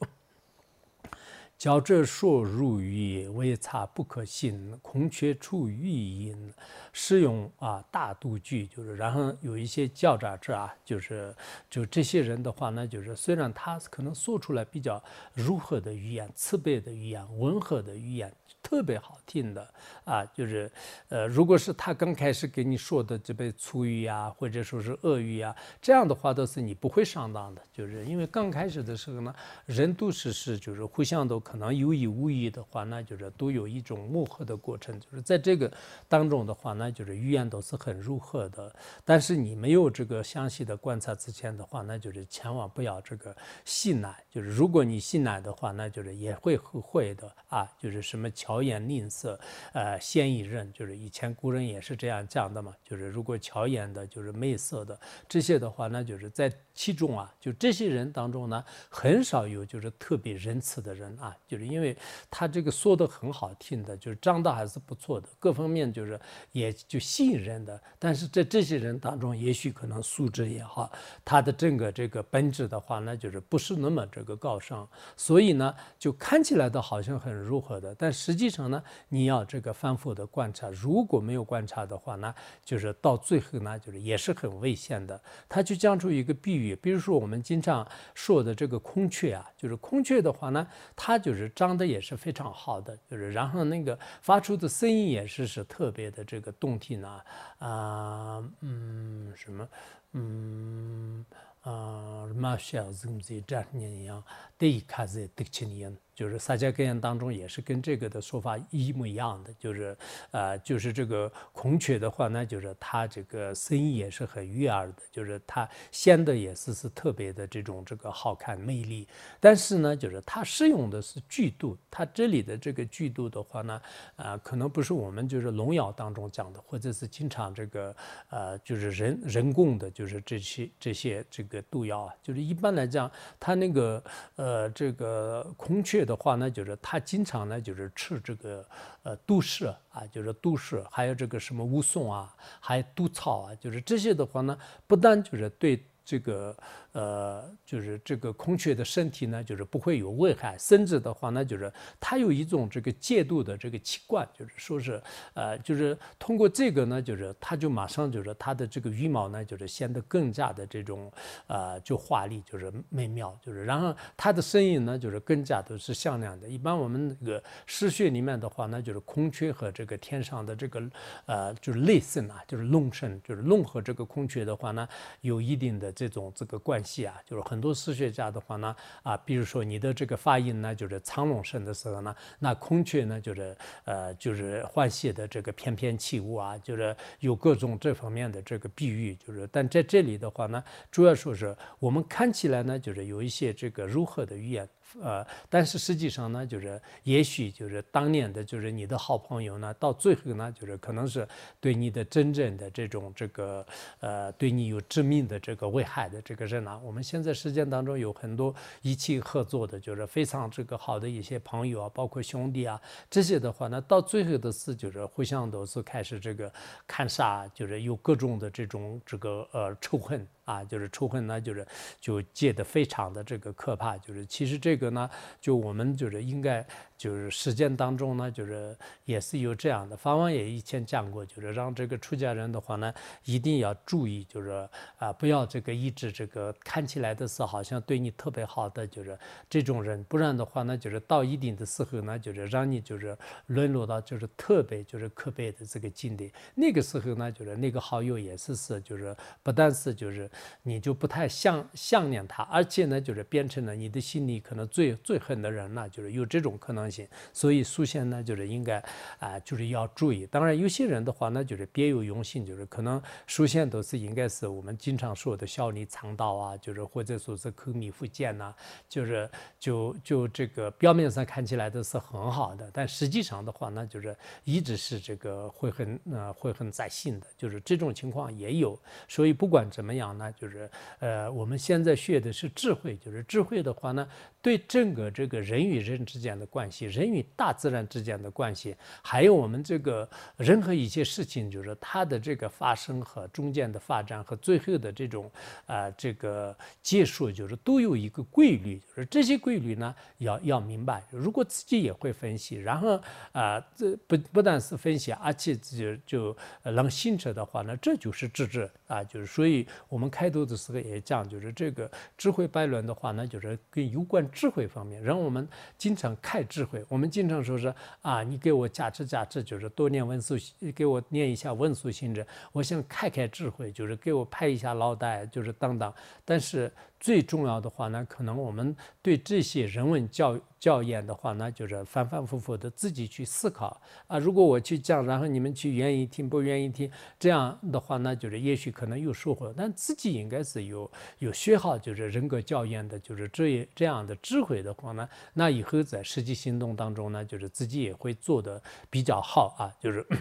[1.59, 6.55] 教者说如语，微差不可信，空缺出语音。
[6.93, 11.35] 使用啊大度句，就是然后有一些教者者啊，就是
[11.69, 15.03] 就这些人的话呢，就是虽然他可能说出来比较
[15.35, 18.33] 柔和的语言、慈悲的语言、温和的语言。
[18.63, 20.71] 特别好听的啊，就是，
[21.09, 35.73] 呃，如果是他刚开始给你说的这被粗语呀，或者说是恶语呀，这样的话都是你不会上当的，就是因为刚开始的时候呢，人都是是就是互相都可能有意无意的话，那就是都有一种磨合的过程，就是在这个
[36.07, 48.48] 当中的话，那就是语言都是很柔和的，但是你没有这个详细的观察之前的话，那就是千万不要这个信赖，就是如果你信赖的话，那就是也会后悔的啊，就是什么巧。
[48.49, 49.39] 巧言令色，
[49.75, 61.95] 呃，先一任，就是以前古人也是这样讲的嘛，就是如果巧言的，就是媚色的这些的话，那就是在其中啊，就这些人当中呢，很少有就是特别仁慈的人啊，就是因为
[62.31, 66.19] 他这个说的很好听的，就是长得还是不错的，各方面就是
[66.53, 70.91] 也就吸引人的，但是在这些人当中，也许可能素质也好，
[71.23, 78.38] 他的整个这个本质的话，那就是不是那么这个高尚，所以呢，就看起来的好像很柔和的，但实际。
[78.39, 82.33] 实际上呢，你要这个反复的观察，如果没有观察的话呢，
[82.65, 85.21] 就是到最后呢，就是也是很危险的。
[85.49, 97.25] 他就讲出一个比喻，比如说我们经常说的这个孔雀啊，就是孔雀的话呢，它就是长得也是非常好的，就是然后那个发出的声音也是是特别的这个动听啊
[97.59, 99.69] 啊嗯什么
[100.13, 101.27] 嗯
[101.63, 104.23] 啊马小怎么子这样一样，
[104.57, 105.93] 对卡子得亲一样。
[106.19, 109.97] 就是撒迦格言当中也是跟这个的说法一模一样的，就是
[110.33, 119.07] 呃，就是这个孔雀的话呢，就是它这个声音也是很悦耳的，就是它显得也是是特别的这种这个好看魅力。
[119.39, 123.81] 但是呢，就是它使用的是剧度，它这里的这个剧度的话呢，
[124.17, 127.95] 啊，可能不是我们就是龙谣当中讲的，或者是经常这个
[128.31, 134.03] 呃，就是人人工的，就是这些这些这个度谣啊，就是一般来讲，它那个
[134.35, 136.08] 呃这个孔雀。
[136.09, 138.67] 的话呢，就是他经常呢，就是吃这个
[139.03, 146.57] 呃杜氏啊，就是杜氏，还有这个什么乌松啊，还有毒草啊，就是这些的话呢，不但就是对这个
[146.93, 155.01] 呃，就是这个孔雀的身体呢，就是不会有危害，甚至的话呢，就是它有一种这个戒毒的这个习惯，就是说是
[155.35, 161.11] 呃，就是通过这个呢，就是它就马上就是它的这个羽毛呢，就是显得更加的这种
[161.47, 166.49] 呃，就华丽，就是美妙，就是然后它的声音呢，就是更加都是响亮的。
[166.49, 170.83] 一般我们那个诗穴里面的话呢，就是孔雀和这个天上的这个
[171.27, 174.89] 呃，就是类声啊，就是龙声，就是龙和这个孔雀的话呢，
[175.21, 194.69] 有一定的这种这个关系啊，就是很多诗学家的话呢，啊，比如说你的这个发音呢，就是苍龙声的时候呢，那孔雀呢，就是呃，就是换气的这个翩翩起舞啊，就是有各种这方面的这个比喻，就是但在这里的话呢，主要说是我们看起来呢，就是有一些这个柔和的语言。
[195.03, 201.27] 呃，但是实际上呢，就是也许就是当年的，就是你的好朋友呢，到最后呢，就是可能是
[201.61, 203.67] 对你的真正的这种这个
[204.01, 216.53] 呃，对你有致命的这个危害的这个人呢，我们现在实践当中有很多一起合作的，就是非常这个好的一些朋友啊，包括兄弟啊，这些的话呢，到最后的是就是互相都是开始这个
[216.87, 220.27] 看杀，就是有各种的这种这个呃仇恨。
[220.49, 221.67] 啊，就是仇恨呢，就是
[222.01, 223.99] 就戒得非常的这个可怕。
[223.99, 226.67] 就是其实这个呢，就我们就是应该
[226.99, 229.97] 就是实践当中呢，就是也是有这样的。
[229.97, 232.93] 法王也以前讲过，就是让这个出家人的话呢，
[233.25, 246.31] 一定要注意，就是啊，不要这个一直这个看起来的是好像对你特别好的，就是这种人，不然的话呢，就是到一定的时候呢，就是让你就是沦落到就是特别就是可悲的这个境地。
[246.55, 250.29] 那个时候呢，就是那个好友也是是，就是不但是就是。
[250.65, 256.88] 你就不太想想念他，而且呢，就是变成了你的心里可能最最恨的人了，就是有这种可能
[257.33, 258.83] 所以苏仙呢，就是应该
[259.19, 260.27] 啊，就是要注意。
[260.27, 268.55] 当然，有些人的话呢，就是别有用心，就是可能苏仙都是应该是我们经常说的小李藏道啊，就是或者说是口蜜腹剑呐，
[268.89, 278.79] 就是就就这个表面上看起来都是很好的，但实际上的话呢，就是一直是这个会很呃会很在心的，就是这种情况也有。
[279.09, 280.33] 所以不管怎么样呢。
[280.39, 280.71] 就是，
[281.01, 284.07] 呃，我们现在学的是智慧，就是智慧的话呢，
[284.41, 295.31] 对整个这个人与人之间的关系，人与大自然之间的关系，还有我们这个任何一些事情，就是它的这个发生和中间的发展和最后的这种
[295.67, 301.03] 啊这个结束，就是都有一个规律，就是这些规律呢要要明白。
[301.11, 310.09] 如果自己也会分析，然后啊这不不但是分析，而且就就能行者的话呢，这就是智智啊，就是所以我们。
[310.11, 320.37] 开头的时候也讲，就是这个智慧百论的话呢，就是跟有关智慧方面，让我们经常开智我们经常说是啊，你给我加持加持，就是多念文殊，
[320.75, 325.93] 给我念一下文殊心者，我想开开智慧，就是给我拍一下脑袋，就是等等。
[326.25, 326.73] 但是。
[327.01, 334.19] 最重要的话呢，可能我们对这些人文教教研的话呢，就是反反复复的自己去思考啊。
[334.19, 350.07] 如果我去讲，然后你们去愿意听不愿意听，这样的话呢，就是也许可能有收获，但自己应该是有有学好就是人格教研的，就是这这样的智慧的话呢，那以后在实际行动当中呢，就是自己也会做的比较好啊，就是。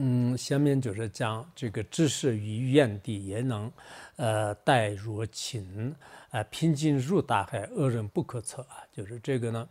[0.00, 3.70] 嗯，下面就是讲这个知识与愿地也能，
[4.16, 5.94] 呃，待若情，
[6.30, 8.86] 呃，平静如大海，恶人不可测啊。
[8.92, 9.68] 就是这个呢，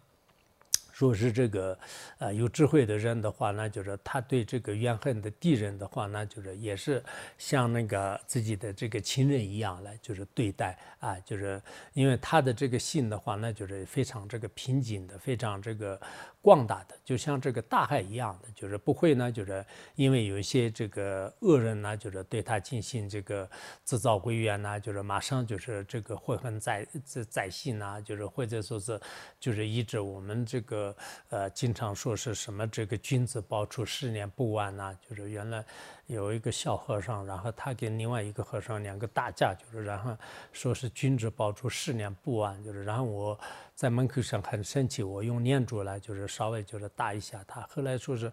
[0.92, 1.78] 说是这个，
[2.18, 7.04] 呃，有智慧的人的话呢，就是他对这个怨恨的敌人的话呢，就是也是
[7.38, 11.62] 像那个自己的这个亲人一样来，就是对待啊，就是
[11.94, 16.00] 因为他的这个心的话呢，就是非常这个平静的，非常这个。
[16.42, 23.50] 广大的，就像这个大海一样的，就是不会呢，就是因为有一些这个恶人呢，就是对他进行这个
[23.84, 29.00] 制造归怨呢，就是马上就是这个悔恨在在在心呐，就是或者说是
[29.40, 30.96] 就是一直我们这个
[31.30, 35.66] 呃经常说是什么这个君子报仇十年不晚呐，就是原来。
[36.08, 40.18] 有一个小和尚，然后他跟另外一个和尚两个打架，就是然后
[40.52, 43.40] 说是君子报仇十年不晚，就是然后我
[43.76, 48.32] 在门口上很生气，我用念珠来就是稍微就是打一下他，后来说是。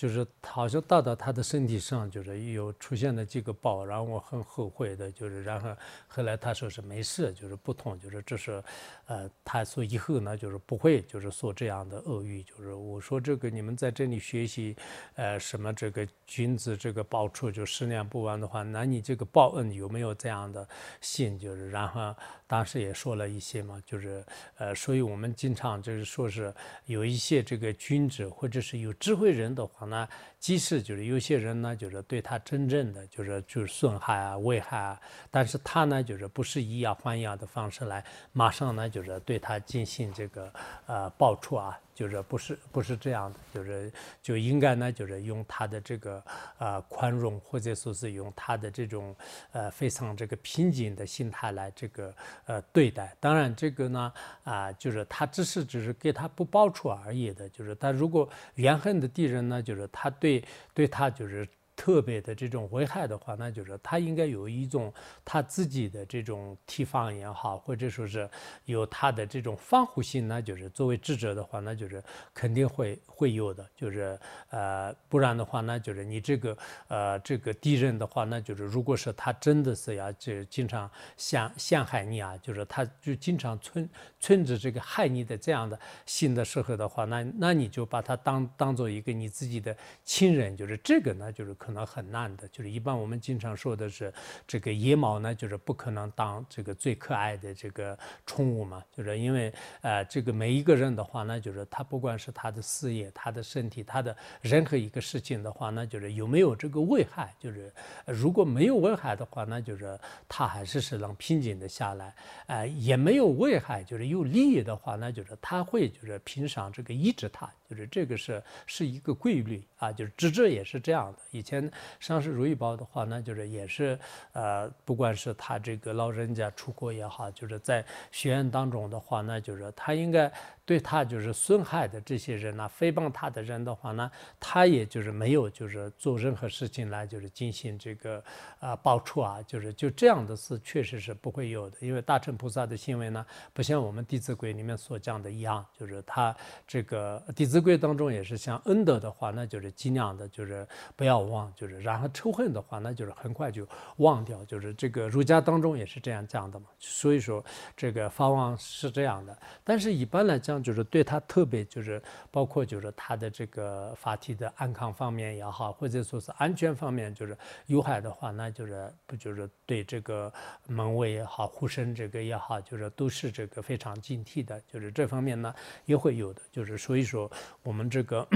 [0.00, 5.76] 就是好像到到他的身体上，就是有出现了几个包，然后我很后悔的，就是然后
[6.08, 8.64] 后来他说是没事，就是不痛，就是这是，
[9.04, 14.74] 呃，他说以后呢就是不会就是说这样的恶语，就是我说这个你们在这里学习，
[15.16, 20.66] 呃，什么这个君子这个报仇就十年不晚的话，那你这个报恩有没有这样的
[21.02, 21.38] 心？
[21.38, 22.16] 就是然后
[22.50, 24.24] 当时也说了一些嘛，就是
[24.58, 26.52] 呃，所以我们经常就是说是
[26.86, 29.86] 有一些这个君子或者是有智慧人的话。
[29.86, 30.08] 呢，
[30.38, 40.52] 即使就是有些人呢，就是对他真正的就是就是损害啊、危害啊，但是他呢，就是不是以牙还牙的方式来，马上呢，就是对他进行这个
[40.86, 41.78] 呃报出啊。
[42.00, 46.24] 就是不是不是这样的，就是就应该呢，就是用他的这个
[46.56, 49.14] 呃宽容，或者说是用他的这种
[49.52, 52.14] 呃非常这个平静的心态来这个
[52.46, 53.14] 呃对待。
[53.20, 54.10] 当然这个呢
[54.44, 60.42] 啊，就是他只是只是给他不报出而已的，就是他如果怨恨的敌人呢，就是他对
[60.72, 61.46] 对他就是。
[61.80, 64.92] 特别的这种危害的话，那就是他应该有一种
[65.24, 68.28] 他自己的这种提防也好，或者说是
[68.66, 72.04] 有他的这种防护性，那就是作为智者的话，那就是
[72.34, 74.20] 肯定会会有的，就是
[74.50, 76.58] 呃，不然的话，那就是你这个
[76.88, 89.74] 呃这个敌人的话，那就是如果是他真的是要就经常陷陷害你啊，就是他就经常存存着这个害你的这样的心的时候的话，那那你就把他当当做一个你自己的
[90.04, 91.69] 亲人，就是这个呢，就是可。
[91.70, 94.12] 可能很难的，就是一般我们经常说的是，
[94.44, 97.96] 这个野猫呢，就是不可能当这个最可爱的这个
[98.26, 107.72] 宠物嘛，就是因为呃，这个每一个人的话呢，就是他不管是他的事业、他的身体、他的任何一个事情的话，那就是有没有这个危害，就是
[108.04, 109.96] 如果没有危害的话，那就是
[110.28, 112.12] 他还是是能平静的下来，
[112.48, 121.59] 呃，也没有危害，就是有利益的话，那就是他会就是平常这个抑制他，就是这个是是一个规律啊，就是智者也是这样的，以前。
[121.98, 123.98] 上市如意宝的话，那就是也是，
[124.32, 130.30] 呃，不管是他这个老人家出国也好，就是在学院当中的话，那就是他应该。
[130.66, 134.08] 对他就是损害的这些人呢，诽谤他的人的话呢，
[134.38, 138.22] 他也就是没有就是做任何事情来就是进行这个
[138.60, 146.32] 啊报仇啊，就是就这样的事确实是不会有的，因为大乘菩萨的行为呢，不像我们《弟子规》里面所讲的一样，就是他
[146.68, 156.66] 这个《弟子规》当中也是像恩德的话，那就是尽量的就是不要忘，就是然后仇恨的话，那就是很快就忘掉，就是这个儒家当中也是这样讲的嘛。
[156.78, 157.44] 所以说
[157.76, 160.50] 这个法王是这样的，但是一般来讲。
[160.60, 167.36] 就是对他特别，就是包括就是他的这个法体的安康方面也好，或者说是安全方面，就是
[167.66, 170.30] 有害的话，那就是不就是对这个
[170.66, 175.54] 门卫也好，护身这个也好，就是都是这个非常警惕的，就是这方面呢
[175.86, 177.30] 也会有的，就是所以说
[177.62, 178.26] 我们这个。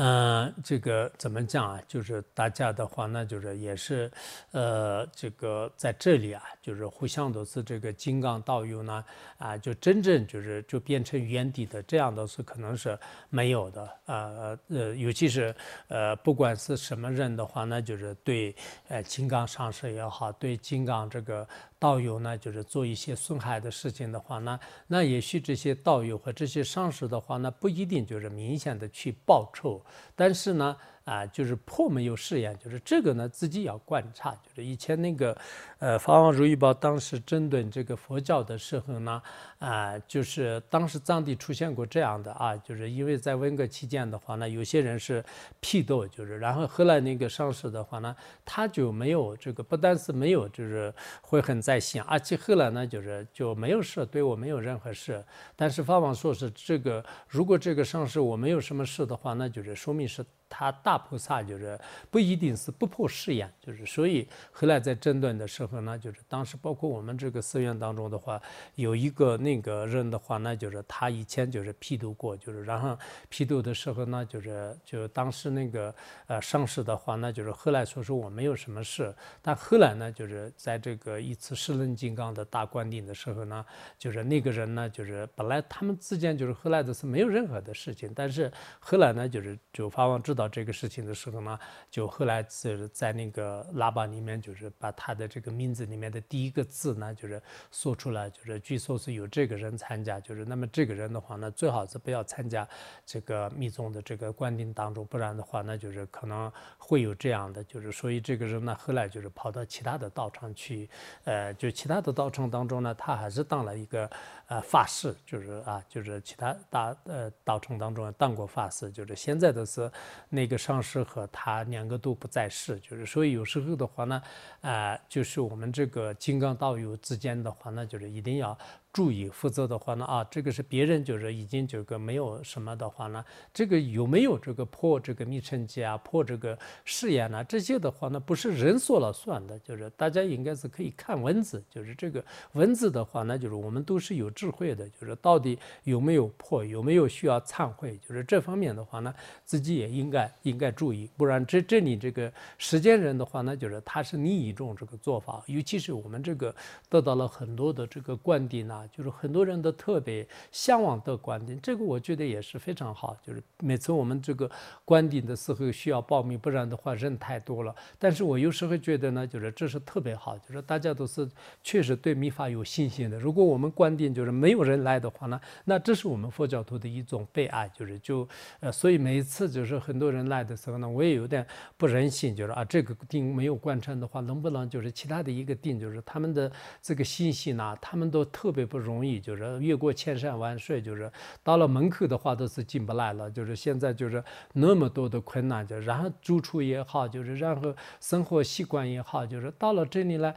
[0.00, 1.82] 嗯，这个怎么讲啊？
[1.88, 4.08] 就是大家的话，那就是也是，
[4.52, 9.04] 呃，这个在这里啊，就是互相都是这个金刚道友呢，
[9.38, 12.96] 啊，就真正就是就变成原地的这样的是可能是
[13.28, 15.52] 没有的，呃呃，尤其是
[15.88, 18.54] 呃，不管是什么人的话，那就是对
[18.86, 21.44] 呃金刚上师也好，对金刚这个。
[21.78, 29.80] 道友呢，就是做一些损害的事情的话，呢那也许这些道友和这些上师的话，呢不一定就是明显的去报仇，
[30.14, 30.76] 但是呢。
[31.08, 34.32] 啊，就是破没有誓言，就是这个呢，自己要观察。
[34.32, 35.34] 就是以前那个，
[35.78, 39.22] 呃，法王如意宝当时针对这个佛教的时候呢，
[39.58, 45.24] 啊，就是当时藏地出现过这样的啊，就是因为在文革期间的话呢，有些人是
[45.60, 50.92] 批斗，就是然后后来那个上师的话呢，他就没有这个，不但是没有，就是
[51.22, 55.24] 悔恨在心，而且后来呢，就是就没有事，对我没有任何事。
[55.56, 60.22] 但是法王说是这个，如果这个上师我没有什么事的话，那就是说明是。
[60.48, 61.78] 他大菩萨就是
[62.10, 68.40] 不一定是不破誓言，就是所以后来在争论的时候呢，就是当时包括我们这个寺院当中的话，
[68.76, 75.94] 有一个那个人的话，那就是他以前就是批斗过，就是然后批斗的时候呢，就是就当时那个
[76.26, 83.62] 呃上师的话，那就是后来说说我没有什么事，但后来呢，就是在这个一次释论金刚的大灌顶的时候呢，
[83.98, 90.37] 就是那个人呢，就是本来他们之间就是后来的是没有任何的事情，但是后来呢，就是就法王知。
[90.38, 91.58] 到这个事情的时候呢，
[91.90, 102.66] 就后来是在那个喇叭里面，就是把他的这个名字里面的第一个字呢，就是说出来，就是据说是有这个人参加，就是那么这个人的话呢，最好是不要参加
[103.04, 110.88] 这个密宗的这个观定当中，不然的话，那就是可能会有这样的，就是所以这个人呢，后来就是跑到其他的道场去，
[111.24, 114.08] 呃，就其他的道场当中呢，他还是当了一个
[114.48, 119.90] 呃法师，就是啊，就是其他大呃道场当中当过法师，就是现在都是。
[120.30, 124.22] 那个上师和他两个都不在世，就是所以有时候的话呢，
[124.60, 128.56] 啊，就是我们这个金刚道友之间的话呢，就是一定要。
[128.98, 133.24] 注意，否则的话呢，啊，这个是别人就是已经这个没有什么的话呢，
[133.54, 137.44] 这个有没有这个破这个密成剂啊，破这个试验呢？
[137.44, 142.24] 这些的话呢，不是人说了算的，就是大家应该是可以看文字，就是这个
[142.54, 156.52] 文字的话呢，就是我们都是有智慧的，就是到底有没有破，有没有需要忏悔，就是这方面的话呢，自己也应该应该注意，不然这这里这个时间人的话呢，就是他是另一种这个做法，尤其是我们这个
[156.88, 164.50] 得到了很多的这个观点呢，就是很多人都特别向往的观点，这个我觉得也是非常好，就是每次我们这个
[164.84, 167.74] 观点的时候需要报名，不然的话人太多了。
[167.98, 171.28] 但是我有时候觉得呢，就是这是特别好，就是大家都是
[171.62, 173.18] 确实对密法有信心的。
[173.18, 178.28] 如果我们观点就是没有人来的话呢，那这是我们佛教徒的一种悲哀，就是就
[178.60, 186.50] 呃，所以每一次就是很多人来的时候呢，我也有点不忍心，就是啊，这个定没有贯穿的话，能不能就是其他的一个定，就是他们的
[186.82, 191.10] 这个信息呢，他们都特别不容易，就是越过千山万水，就是
[191.42, 200.36] 到了门口的话都是进不来了，就是现在就是那么多的困难，就然后住处也好，就是然后生活习惯也好，就是到了这里来。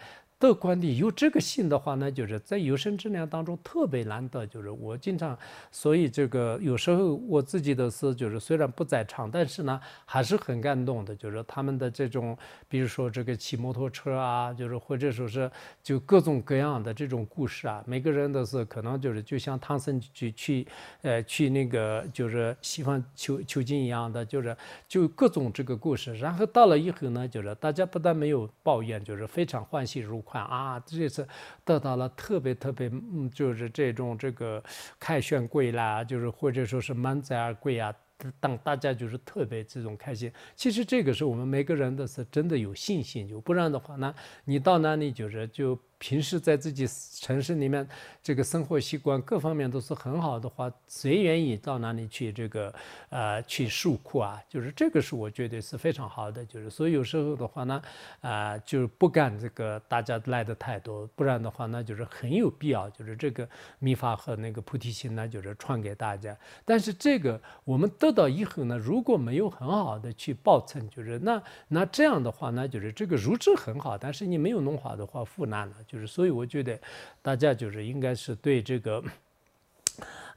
[0.49, 4.45] 的观点有这个信的话呢，就是在有生之年当中特别难得。
[4.47, 5.37] 就是我经常，
[5.69, 11.15] 所以这个有时候我自己的是，就是虽然不在场，但是呢还是很感动的。
[11.15, 12.35] 就是他们的这种，
[12.67, 15.49] 比如说这个骑摩托车啊，就是或者说是
[15.83, 20.67] 就各种各样的这种故事啊，每个人都是可能就是就像唐僧去去
[21.03, 26.15] 呃去那个就是西方求求经一样的，就是就各种这个故事。
[26.15, 30.23] 然后到了以后呢，就是大家不但没有抱怨，就是非常欢喜如。
[30.39, 31.27] 啊，这次
[31.65, 34.63] 得到了特别特别，嗯，就是这种这个
[34.99, 37.93] 凯旋归来，就是或者说是满载而归啊，
[38.39, 40.31] 当大家就是特别这种开心。
[40.55, 44.15] 其实这个是我们每个人都是真的有信心，就不然的话呢，
[44.45, 45.77] 你到那里就是就。
[46.01, 46.87] 平时在自己
[47.19, 47.87] 城市里面，
[48.23, 52.73] 这个生活习惯各方面都是很好的话，谁愿意到哪里去这个
[53.09, 54.41] 呃去受苦啊？
[54.49, 57.79] 就是这个是我觉得是非常好的，就是所以有时候的话呢，
[58.21, 63.47] 啊就不敢这个大家来的太多，不然的话呢就是很有必要，就是这个
[63.77, 66.35] 秘法和那个菩提心呢就是传给大家。
[66.65, 75.75] 但是这个我们得到以后呢，如果没有很好的去报称，就是那那这样的话呢，就是这个入质很好，但是你没有弄好的话，负难了。
[75.91, 76.79] 就是，所以我觉得，
[77.21, 79.03] 大家就是应该是对这个。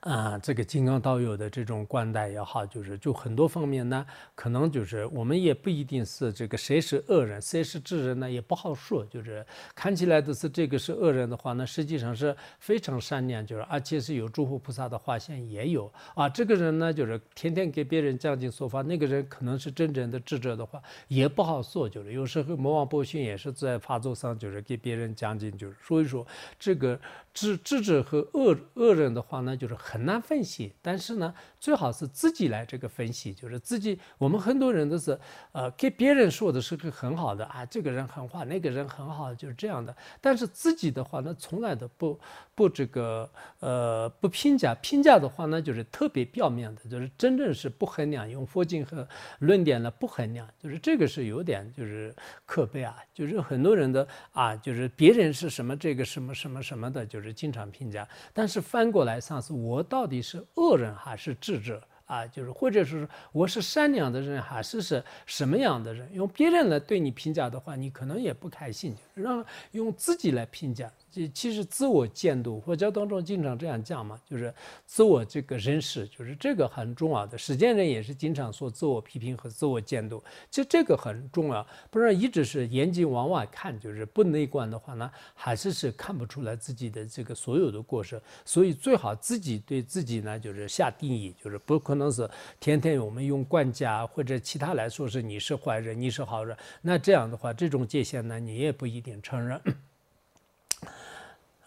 [0.05, 9.03] 啊，这个金刚道友的这种观待也好，就是就很多方面呢，可能就是我们也不一定是这个谁是恶人，谁是智人呢，也不好说。
[9.07, 9.45] 就是
[9.75, 16.29] 看起来的是这个是恶人的话呢，实际上是非常善良，就是而且是有诸佛菩萨的化现也有啊。
[16.29, 21.89] 这个人呢，就是天天给别人讲经说法，那个人可能是真正的智者的话，也不好说。
[21.89, 26.27] 就是有时候魔王波旬也是在法座上，就是给别人讲经，就是所以说
[26.59, 27.01] 这个。
[27.35, 30.75] 智智者和恶恶人的话呢，就是很很难分析。
[30.83, 31.33] 但是呢，
[31.65, 33.99] 最好是自己来这个分析，就是自己。
[34.19, 35.19] 我们很多人都是，
[35.53, 39.97] 呃，给别人说的是个很好的啊，这个人很坏，那个人很好，就是这样的。
[40.21, 42.21] 但是自己的话呢，从来都不
[42.55, 44.75] 不这个，呃，不评价。
[44.83, 48.29] 评价的话呢，就是特别表面的，就是真正是不衡量。
[48.29, 49.07] 用佛经和
[49.39, 52.97] 论点呢不衡量，就是这个是有点就是可悲啊。
[53.15, 57.33] 就是很多人的啊，就是别人是什么这个什么什么什么的，就是。
[57.35, 62.27] 经常评价，但是翻过来上是我到底是恶人还是智者啊？
[62.27, 66.13] 就是或者是我是善良的人还是是什么样的人？
[66.13, 68.95] 用别人来对你评价的话，你可能也不开心。
[69.15, 70.91] 让用自己来评价。
[71.33, 74.53] 其实自我监督，佛教当中经常这样讲嘛，就是
[74.87, 77.39] 自我这个认识，就是这个很重要的。
[77.39, 88.21] 实践人也是经常说自我批评和自我监督，其实这个很重要，不然一直是眼睛往外看，就是不内观的话呢，还是是看不出来自己的这个所有的过失。
[88.45, 99.61] 所以最好自己对自己呢，就是下定义，就是不可能是天天我们用管家或者其他来说是你是坏人，你是好人，那这样的话，这种界限呢，你也不一定承认。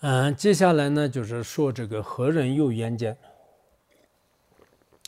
[0.02, 3.18] 嗯，接下来呢，就是说这个何人有眼见？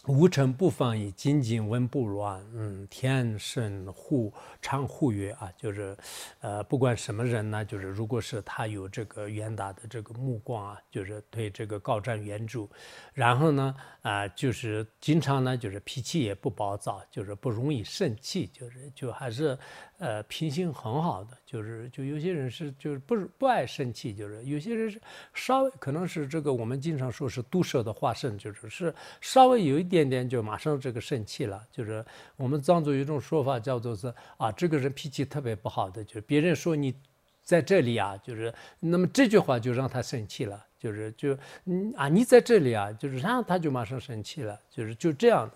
[0.07, 2.43] 无尘不放逸，精进文不乱。
[2.55, 5.95] 嗯，天生护常护曰啊，就是，
[6.39, 12.67] 呃，不管什么人呢，就是如果是他有这个远大的这个目光啊，就是对这个高瞻远瞩，
[13.13, 19.55] 然后呢，啊，就是经常呢，就是脾气也不暴躁，就是不容易生气，就是就还是。
[19.99, 24.99] 呃，品性很好的，就是就有些人是就是不不爱生气，就是有些人是
[25.33, 31.61] 稍微可能是这个我们经常说是毒蛇的化身，就是是稍微有一点点就马上这个生气了。
[31.69, 32.03] 就是
[32.37, 36.95] 我们藏族有一种说法叫做是啊，这个人脾气特别不好的，就是别人说你
[37.43, 40.65] 在这里啊，就是那么这句话就让他生气了。
[40.79, 45.51] 就是就嗯啊，你在这里啊，就是然后他就马上生气了，就是就这样，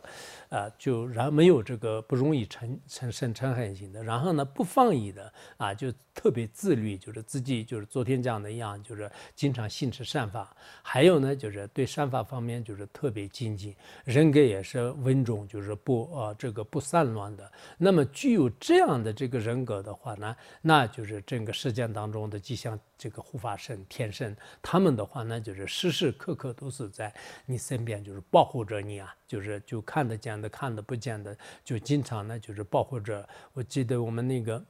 [0.53, 13.75] 啊，就然没有这个不容易成成生嗔恨心的，然后呢不放逸的啊，就特别自律，就是自己就是昨天讲的一样，就是经常信持善法，还有呢就是对善法方面就是特别精进，
[14.05, 17.51] 人格也是稳重，就是不呃这个不散乱的。
[17.79, 22.79] 那么具有这样的这个人格的话呢，那就是整个世间当中的吉祥。
[22.95, 27.13] 这个护法神、天神，他们的话呢，就是时时刻刻都是在
[27.45, 33.27] 你身边，就是保护着你啊，就是就看得见的、看得不见的，就经常呢，就是保护着。
[33.53, 34.63] 我记得我们那个。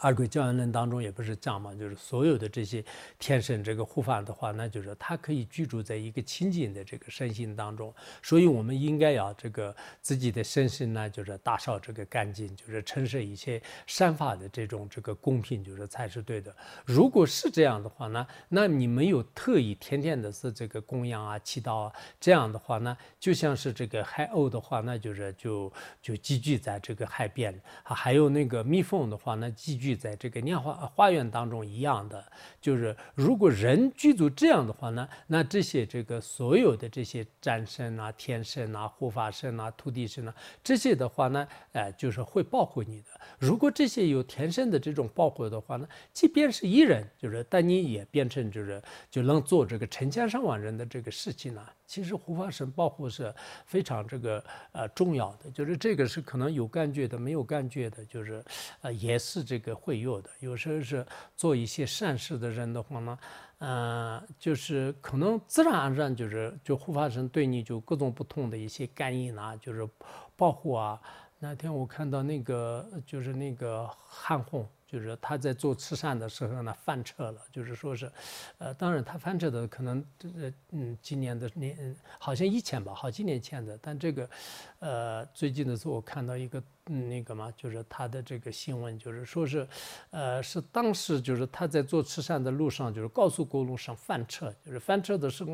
[0.00, 2.84] 二鬼教言论当中也不是讲嘛，就是所有的这些
[3.18, 7.92] 天神这个护法的话，那就是他可以居住在一个清净的这个身心当中，
[8.22, 16.54] 所以我们应该要这个自己的身心呢，就是打扫这个干净，就是陈设一些善法的这种这个公平，就是才是对的。
[16.84, 29.87] 如果是这样的话呢，那你没有特意天天的是这个供养啊、祈祷啊，这样的话呢，就像是这个海鸥的话，那就是就就寄居在这个海边啊，还有那个蜜蜂的话，那寄居。
[29.96, 32.24] 在这个莲花花园当中一样的，
[32.60, 43.20] 就是如果人居住这样的话呢，那这些这个所有的这些战神啊、天神啊、护法神啊、土地神啊，这些的话呢，哎，就是会保护你的。
[43.38, 51.62] 如果这些有天生的这种保护的话呢，即便是一人，就是但你也变成就是就能做这个成千上万人的这个事情呢。
[51.88, 53.34] 其实护法神保护是
[53.64, 58.44] 非常这个呃重要的，就是这个是可能有感觉的，没有感觉的，就是
[58.82, 60.28] 呃也是这个会有的。
[60.40, 63.18] 有时候是做一些善事的人的话呢，
[63.60, 69.88] 嗯，就是可能自然而然就是就护法神对你就各种不同的一些感应啊，就是
[70.36, 71.00] 保护啊。
[71.38, 74.68] 那天我看到那个就是那个韩红。
[74.88, 77.40] 就是他在做慈善的时候呢，翻车了。
[77.52, 78.10] 就是说是，
[78.56, 83.78] 呃，当然他翻车的可能，呃，嗯，今年的年好像以前吧，好几年前的。
[83.82, 84.30] 但这个，
[84.78, 89.66] 呃，最近的时候我看到一个那个嘛，就是他的这个新闻，就是说是，
[90.10, 95.50] 呃，是当时就是他在做慈善的路上，就是高速公路上翻车，就是翻车的时候，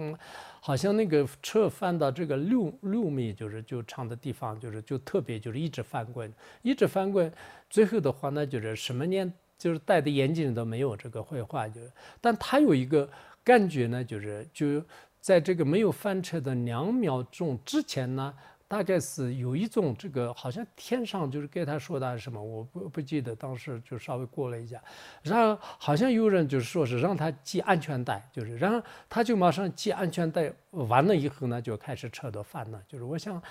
[0.61, 6.33] 好像那个车翻到这个六六米，就是就长的地方，就是就特别就是一直翻滚，
[6.63, 7.33] 一直翻滚。
[7.69, 13.09] 最后的话呢，就是什么年，就是戴的眼镜都没有这个绘画，就是，但他有一个
[13.43, 14.83] 感觉呢，就是就
[15.21, 18.33] 在这个没有翻车的两秒钟之前呢，
[18.67, 24.83] 大概是有一种这个好像天上就是给他说的什么，我不不记得，当时就稍微过了一下，
[25.23, 33.43] 然后好像有人就是说是让他系安全带，就是然后他就马上系安全带，完了以后呢就开始车都翻了，就是我想。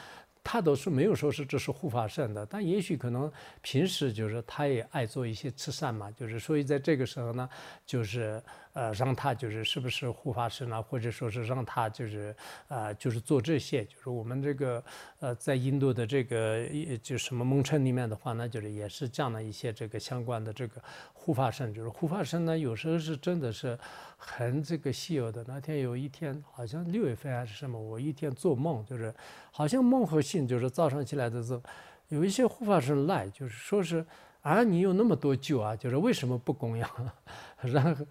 [0.45, 7.49] 他都是没有说是这是护法神的，但也许可能平时就是他也爱做一些慈善嘛，就是所以在这个时候呢，
[7.85, 8.43] 就是
[8.73, 12.35] 呃让他就是是不是护法神呢，或者说是让他就是
[12.67, 14.83] 呃就是做这些，就是我们这个
[15.19, 16.67] 呃在印度的这个
[17.01, 20.81] 就什么蒙城里面的话呢，就是也是讲了一些这个相关的这个
[21.13, 23.77] 护法神，就是护法神呢有时候是真的是
[24.17, 25.43] 很这个稀有的。
[25.47, 29.13] 那天有一天好像六月份还是什么，我一天做梦就是。
[29.55, 31.61] 好像梦和醒，就是早上起来的时候，
[32.07, 34.03] 有一些护法神来，就是说是
[34.41, 36.89] 啊，你有那么多酒啊，就是为什么不供养？
[37.61, 38.03] 然后，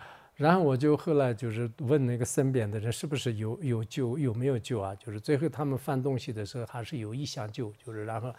[0.43, 4.93] 然后我就后来就是问那个身边的人，是不是有有救，有没有救啊？
[4.97, 8.34] 就是最后他们翻东西的时候，还是有一箱酒，就是然后，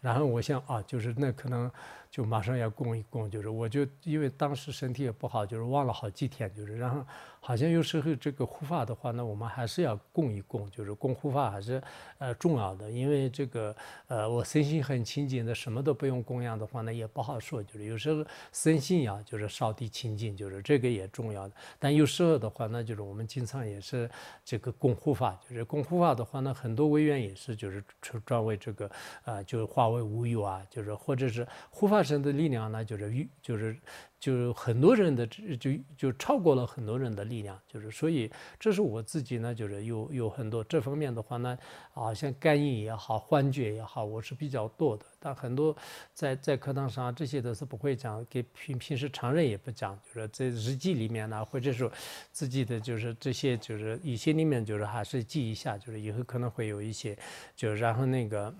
[0.00, 1.70] 然后我想啊，就是那可能。
[2.10, 7.04] 就马上要供一供，就是我就因为当时身体也不好，就是忘了好几天，就是然后
[7.38, 11.82] 好像有时候这个护法的话呢，我们还是要供一供，就是供护法还是
[12.16, 21.54] 呃重要的，因为这个呃我身心很清净的，什么都不用供养的话呢也不好说，就是有时候身心呀就是烧地清净，就是这个也重要的。
[21.78, 24.10] 但有时候的话呢，就是我们经常也是
[24.44, 27.84] 这个供护法，就是供护法的话呢，很多委员也是就是
[28.24, 28.90] 专为这个
[29.24, 31.97] 啊，就是化为无有啊，就是或者是护法。
[31.98, 33.76] 发生的力量呢，就是与就是
[34.20, 41.58] 就是很多人的就就超过了很多人的力量，就是所以这是我自己呢，就是有有很多这方面的话呢，
[41.94, 45.04] 啊像感应也好，幻觉也好，我是比较多的。
[45.18, 45.76] 但很多
[46.14, 51.90] 在在课堂上这些都是不会讲，给平平时常人也不讲，就是在日记里面呢，或者说
[52.30, 57.18] 自己的就是这些就是一些里面就是还是记一下，就是以后可能会有一些，
[57.56, 58.54] 就然后那个。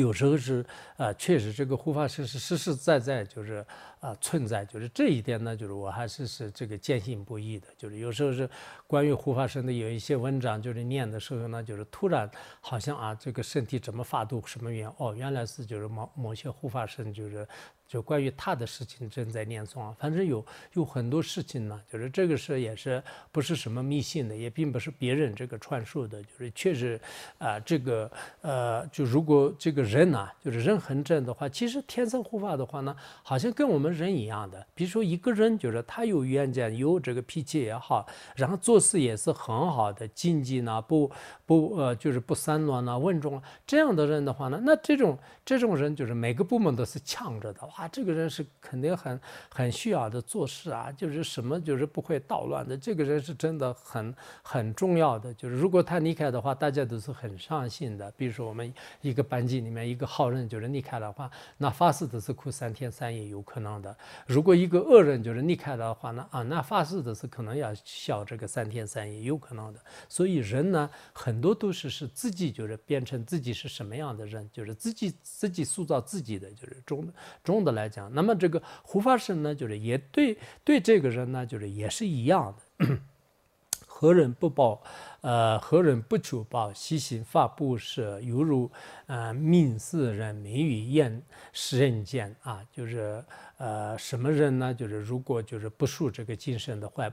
[0.00, 0.64] 有时候是，
[0.96, 3.64] 啊，确实这个护法神是实实在在，就是，
[4.00, 7.66] 啊，存在，就是这一点呢，就是我还是是这个坚信不疑的。
[7.76, 8.48] 就是有时候是
[8.86, 12.30] 关于护法神的有一些文章，就是念的时候呢，就是突然
[12.60, 17.46] 好像啊，这个身体怎么发抖，什么原因哦，原来是就是某某些护法神就是
[17.88, 27.00] 就关于他的事情正在念诵啊，反正有有很多事情呢，就是这个是也是不是什么迷信的，也并不是别人这个传述的，就是确实
[27.38, 28.10] 啊，这个
[28.40, 34.66] 呃，就如果这个人呐，就是人很正的话，其实天生护法的话呢，好像跟我们人一样的。
[34.74, 41.10] 比如说一个人就是他有远见，有这个脾气也好，然后做事也是很好的，经济呢不
[41.44, 47.60] 不呃就是不散乱啊，稳重啊，这样的人的话呢，那这种这种人就是每个部门都是强着的。
[47.76, 49.20] 啊，这个人是肯定很
[49.50, 52.74] 很需要的做事啊，就是什么就是不会捣乱的。
[52.74, 55.34] 这个人是真的很很重要的。
[55.34, 58.10] 就是如果他离开的话，大家都是很伤心的。
[58.12, 58.72] 比如说我们
[59.02, 63.94] 一个班级里面一个好人就是离开的话，那发誓都是哭三天三夜有可能的。
[64.26, 69.80] 如果一个恶人就是离开的话，那啊那发誓的是可能要笑这个三天三夜有可能的。
[70.08, 77.06] 所以人呢，很多都是是自己就是变成自己是什么样的人，就是自己自己塑造自己的就是中
[77.44, 77.65] 中。
[77.66, 82.86] 的来讲，那么这个护法神呢，就是也对对这个人呢，就是也是一样的。
[83.86, 84.82] 何人不报？
[85.22, 86.70] 呃，何人不求报？
[86.72, 88.70] 悉心发布施，犹如
[89.06, 93.24] 呃命死人，命于眼世人间啊，就是
[93.56, 94.74] 呃什么人呢？
[94.74, 97.10] 就是如果就是不受这个今生的坏。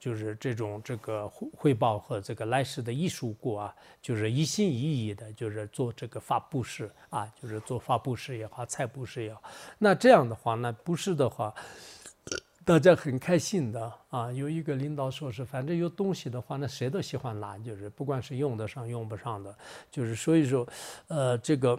[0.00, 9.42] 就是这种这个汇报和这个来世的艺术过啊，就是一心一意的，就是做这个发布式啊，就是做发布式也好，财布式也好。
[9.78, 11.54] 那这样的话呢，不是的话，
[12.64, 14.32] 大家很开心的啊。
[14.32, 19.54] 有一个领导说是，反正有东西的话，那谁都喜欢拿，就是不管是用得上用不上的，
[19.90, 20.66] 就是所以说，
[21.08, 21.78] 呃，这个。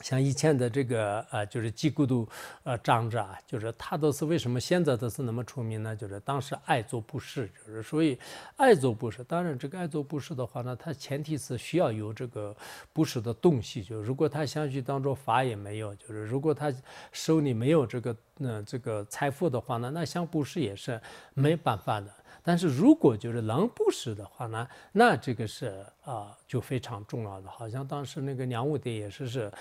[0.00, 2.28] 像以前的这个呃，就是吉孤独
[2.62, 5.94] 呃长者啊，就是他都是为什么现在都是那么出名呢？
[5.94, 8.18] 就是当时爱做布施，就是所以
[8.56, 9.22] 爱做布施。
[9.24, 12.56] 当然，这个爱做布施的话呢，他前提是需要有这个
[12.92, 13.82] 布施的东西。
[13.82, 16.72] 就如果他想去当做法也没有，就是如果他
[17.12, 21.00] 手里没有这个那这个财富的话呢，那想布施也是
[21.34, 22.10] 没办法的。
[22.42, 27.50] 但是如果就是能布施的话呢，那这个是啊就非常重要的。
[27.50, 29.52] 好像当时那个梁武帝也是是，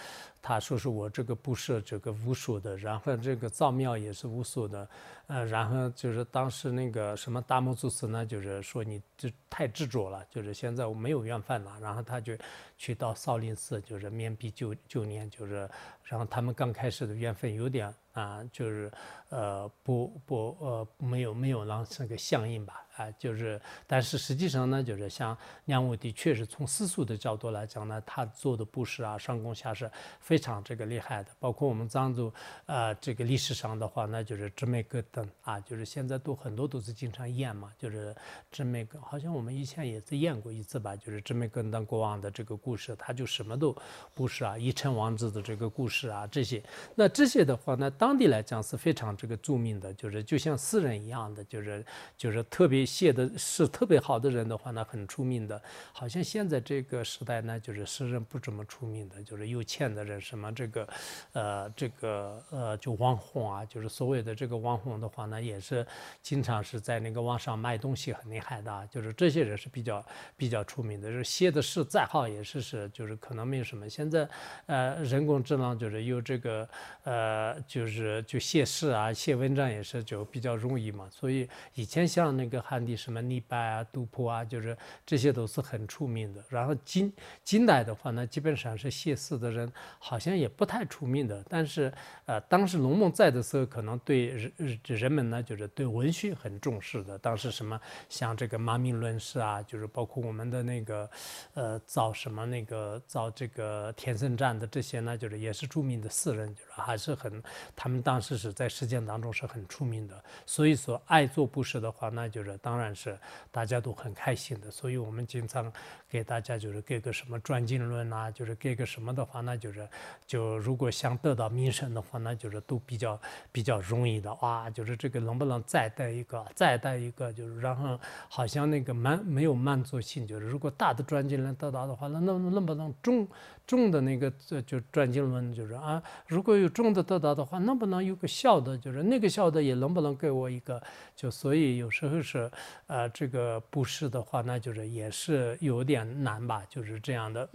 [0.42, 4.90] 他说是我这个布施这个巫术的，然后这个造庙也是巫术的，
[5.28, 12.34] 呃，然后就是当时那个什么大木祖师呢，就是说你这太执着了，就是现在我没有缘分了，然后他就
[12.78, 15.70] 去到少林寺，就是面壁九九年，就是
[16.04, 17.94] 然后他们刚开始的缘分有点。
[18.14, 18.92] 啊，就是
[19.30, 22.84] 呃，不不呃，没有没有让这个相应吧。
[23.00, 25.36] 啊，就是，但是实际上呢，就是像
[25.66, 29.90] 梁武帝，确实从世俗的角度来讲呢，他做的布施啊，上供下施
[30.20, 31.30] 非常这个厉害的。
[31.40, 32.32] 包括我们藏族，
[32.66, 38.14] 呃，这个历史上的话，那就是智美格等啊，就是现在都很多都是经常演嘛，就是
[38.52, 43.74] 智美格，好像我们以前也是演过一次吧，就是智美格当国王的这个故事，他就什么都
[44.14, 46.62] 布施啊，一称王子的这个故事啊，这些，
[46.96, 51.86] 那这些的话呢，当地来讲是非常这个著名的，就是就像诗人一样的，就是
[52.18, 52.89] 就是特别。
[52.90, 55.62] 写的是特别好的人的话呢，很出名的。
[55.94, 60.90] 好像现在这个时代呢，就是诗人不怎么出名的，就是有钱的人，什么这个，
[61.34, 65.86] 呃，这个呃，就网红啊，就是所谓的这个网红的话呢，也是
[66.24, 70.04] 经常是在那个网上卖东西很厉害的，就是这些人是比较
[70.36, 71.12] 比较出名的。
[71.12, 73.88] 就是写的诗再好也是是，就是可能没有什么。
[73.88, 74.28] 现在
[74.66, 76.68] 呃，人工智能就是有这个
[77.04, 81.08] 呃，就是就写诗啊，写文章也是就比较容易嘛。
[81.12, 82.79] 所以以前像那个还。
[82.80, 86.42] 当地什么泥巴啊、杜甫啊，就是这些都是很出名的。
[86.48, 87.14] 然后金
[87.44, 89.70] 金代的话呢，基本上是写诗的人
[90.00, 91.44] 好像也不太出名的。
[91.50, 91.92] 但是
[92.26, 97.18] 呃，当时龙梦在的时候，可能对人人们呢，就是对文学很重视的。
[97.18, 97.78] 当时什么
[98.08, 101.10] 像这个马明论诗啊，就是包括我们的那个
[101.56, 107.44] 呃造什么那个造这个天生站的这些呢，就是也是著名的诗人，就是还是很
[107.76, 110.24] 他们当时是在实践当中是很出名的。
[110.46, 112.69] 所以说爱做布施的话，那就是当。
[112.70, 113.18] 当然是
[113.50, 115.74] 大家都很开心的，所以我们经常
[116.08, 119.90] 给大家就是给个什么转经论啊，就是给个什么的话，那就是
[120.28, 123.20] 就如果想得到名声的话，那就是都比较
[123.52, 133.28] 比较容易的哇，就是这个能不能再带一个，再带一个，就是然后好像那个满没有满足性，就是如果大的转经论得到的话，那能能不能中？
[133.66, 140.82] 重的那个这就转经论就是啊，如果有重的得到的话，能不能有个小的，就是那个小的也能不能给我一个？
[141.16, 142.49] 就所以有时候是，
[142.88, 147.48] 呃，这个布施的话，那就是也是有点难吧，就是这样的。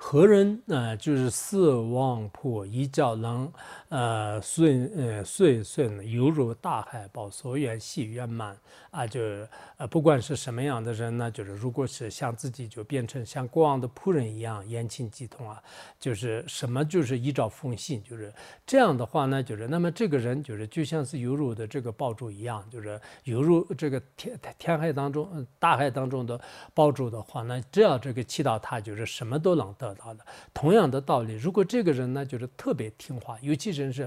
[0.00, 0.96] 何人呢？
[0.96, 3.52] 就是四望破，一觉能，
[3.88, 8.56] 呃，顺，呃，顺顺，犹如大海报，所愿系圆满
[8.92, 9.04] 啊！
[9.04, 9.48] 就是
[9.78, 15.60] 呃，不管是什么样的人呢，就是如果是像自己就变成像过往的仆人一样言听计从啊，
[15.98, 18.32] 就是什么就是依照奉行，就是
[18.64, 26.40] 这样的话呢，就是那么这个人就是就像是犹如的这个爆竹一样，就是犹如这个天天海当中，大海当中的
[26.72, 29.88] 爆竹的话，那只要这个祈祷他，就是什么都能得。
[29.88, 34.06] 得到的同样的道理，如果这个人呢，就是特别听话，尤其是。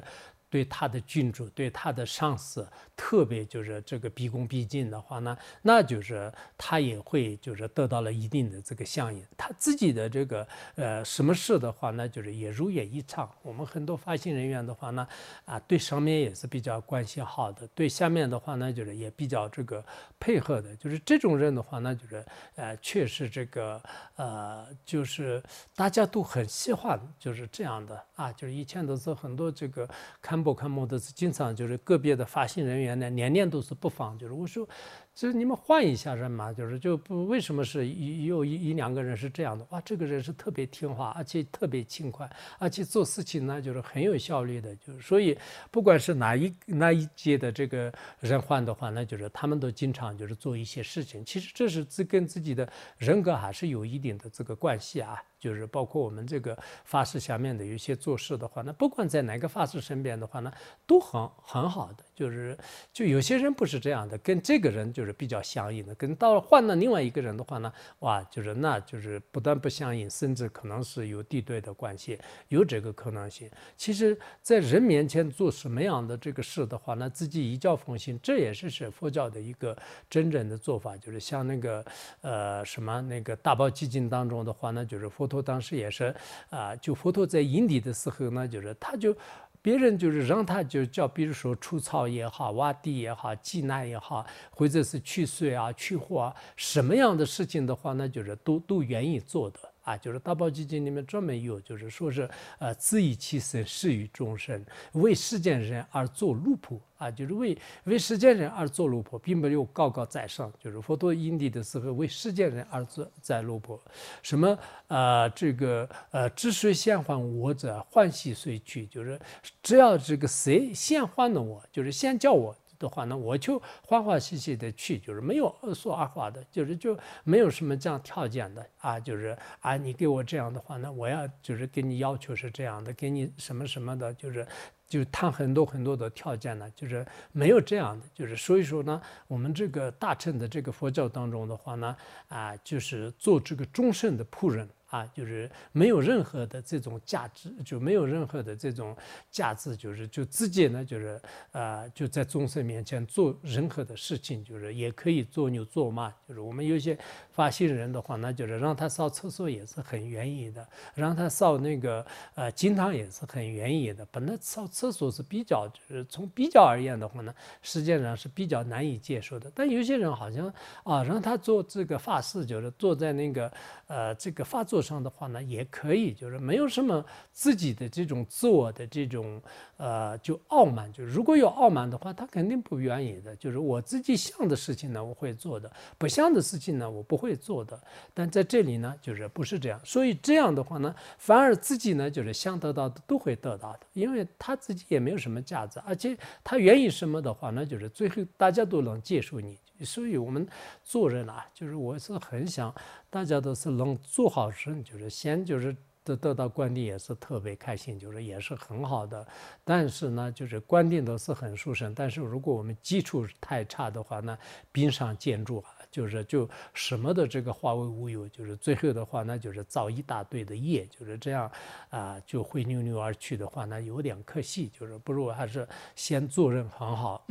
[0.52, 9.26] 对他的君主，对他的上司，特别就是这个毕恭毕敬的话呢，那就是他也会就是得到了一定的这个相应。
[9.38, 10.46] 他自己的这个
[10.76, 13.32] 呃什么事的话呢，就是也如愿以偿。
[13.42, 15.08] 我们很多发行人员的话呢，
[15.46, 19.82] 啊，对上面也是比较关系好的，对下面的话呢，就是也比较这个
[20.20, 20.76] 配合的。
[20.76, 22.26] 就是这种人的话呢，就是
[22.56, 23.82] 呃，确实这个
[24.18, 25.42] 呃，就是
[25.78, 29.90] 大家都很喜欢，就是这样的啊，就是以前都是很多这个
[30.22, 30.41] 看。
[30.44, 34.68] 不看模特是经常就是个别的发行人员呢，年年都是不放，就是我说。
[35.14, 39.82] 就是你们换一下人嘛，就是就不为什么是一有一一两个人是这样的哇？
[39.82, 44.76] 这个人是特别听话，而且特别勤快，而且做事情呢就是很有效率的。
[44.78, 45.38] 就是所以
[45.70, 51.24] 不管是哪一哪一届的这个人换的话，那就是他们都经常就是做一些事情。
[51.26, 55.22] 其实这是自跟自己的人格还是有一定的这个关系啊。
[55.42, 56.56] 就是包括我们这个
[56.86, 60.54] 法师下面的有些做事的话，那不管在哪个法师身边的话呢，
[60.86, 62.04] 都很很好的。
[62.14, 62.56] 就是
[62.94, 73.50] 就有些人不是这样的，跟这个人就就是比较相应的，跟到换了另外一个人的话呢，哇，就是那就是不但不相应，甚至可能是有敌对的关系，有这个可能性。
[73.76, 79.76] 其实，在人面前做什么样的这个事的话，那自己一教奉行，这也是是佛教的一个
[80.08, 80.96] 真正的做法。
[80.96, 81.84] 就是像那个
[82.22, 86.16] 呃什么那个大宝基金当中的话呢，就是佛陀当时也是
[86.52, 89.18] 啊，就佛陀在印地的时候呢，就是他就。
[89.62, 99.71] 别人就是让他就叫，比如说除草也好，挖地也好，济南也好，或者是去水啊、去火啊，什么样的事情的话，那就是都都愿意做的。
[99.84, 102.30] 啊，就是大宝基金里面专门有，就是说是，
[102.60, 104.64] 呃，自以其身，施于众生，
[104.94, 110.54] 为世间人而做奴仆啊，就是为为世间人而做奴仆，并没有高高在上。
[110.60, 113.80] 就是佛陀因地的时候，为世间人而做在奴仆。
[114.22, 114.58] 什么
[114.88, 118.86] 啊，这个呃，知谁先还我者，欢喜随去。
[118.86, 119.20] 就是
[119.64, 122.56] 只要这个谁先还了我，就是先叫我。
[122.82, 134.46] 的话呢，我就欢欢喜喜的去，就是没有说二话的，就是就没有什么这样条件的啊，就是啊，你给我这样的话呢，我要就是给你要求是这样的，给你什么什么的，就是
[134.88, 141.96] 就谈很多很多的条件呢，就是没有这样的，就是所以说呢，我们这个大乘的这个佛教当中的话呢，
[142.28, 144.68] 啊，就是做这个终身的仆人。
[144.92, 148.94] 啊，就是没有任何的这种价值，就没有任何的这种
[149.32, 151.20] 价值，就是就自己呢，就是
[151.54, 156.98] 呃，就在众生面前做任何的事情，就是也可以做牛做马，就是我们有些
[157.32, 164.06] 发心人的话，那就是让他扫厕所也是很愿意的，让他扫那个呃经堂也是很愿意的。
[164.12, 169.50] 本来扫厕所是比较，就是从比较而言的话呢，实际上是比较难以接受的。
[169.56, 173.50] 但有些人好像啊，让他做这个法事，就是坐在那个
[173.88, 174.81] 呃这个发座。
[174.82, 179.42] 上的话呢，也可以，就是没有什么自己的这种自我的这种
[179.78, 180.92] 呃，就傲慢。
[180.92, 183.36] 就如果有傲慢的话，他肯定不愿意的。
[183.36, 187.80] 就是我自己想的事情呢，我会做的；不想的事情呢，我不会做的。
[188.14, 189.80] 但在这里呢，就是不是这样。
[189.84, 199.58] 所以这样的话呢，反而自己呢，就是想得到的都会得到的，因为他自己也没有什么价值，而且他愿意什么的话呢，就是最后大家都能接受你。
[199.84, 200.48] 所以，我们
[200.84, 202.74] 做人啊，就是我是很想
[203.10, 209.26] 大家都是能做好事，就是先就是得得到官定也是特别开心，就是也是很好的。
[209.64, 214.38] 但是呢，就是官定都是很殊胜，但是如果我们基础太差的话呢，
[214.72, 221.52] 冰上建筑啊，就是就什么的这个化为乌有，就是最后的话，那就是造一大堆的业，就是这样
[221.90, 227.24] 啊，就灰溜溜而去的话，那有点可惜，就是不如还是先做人很好。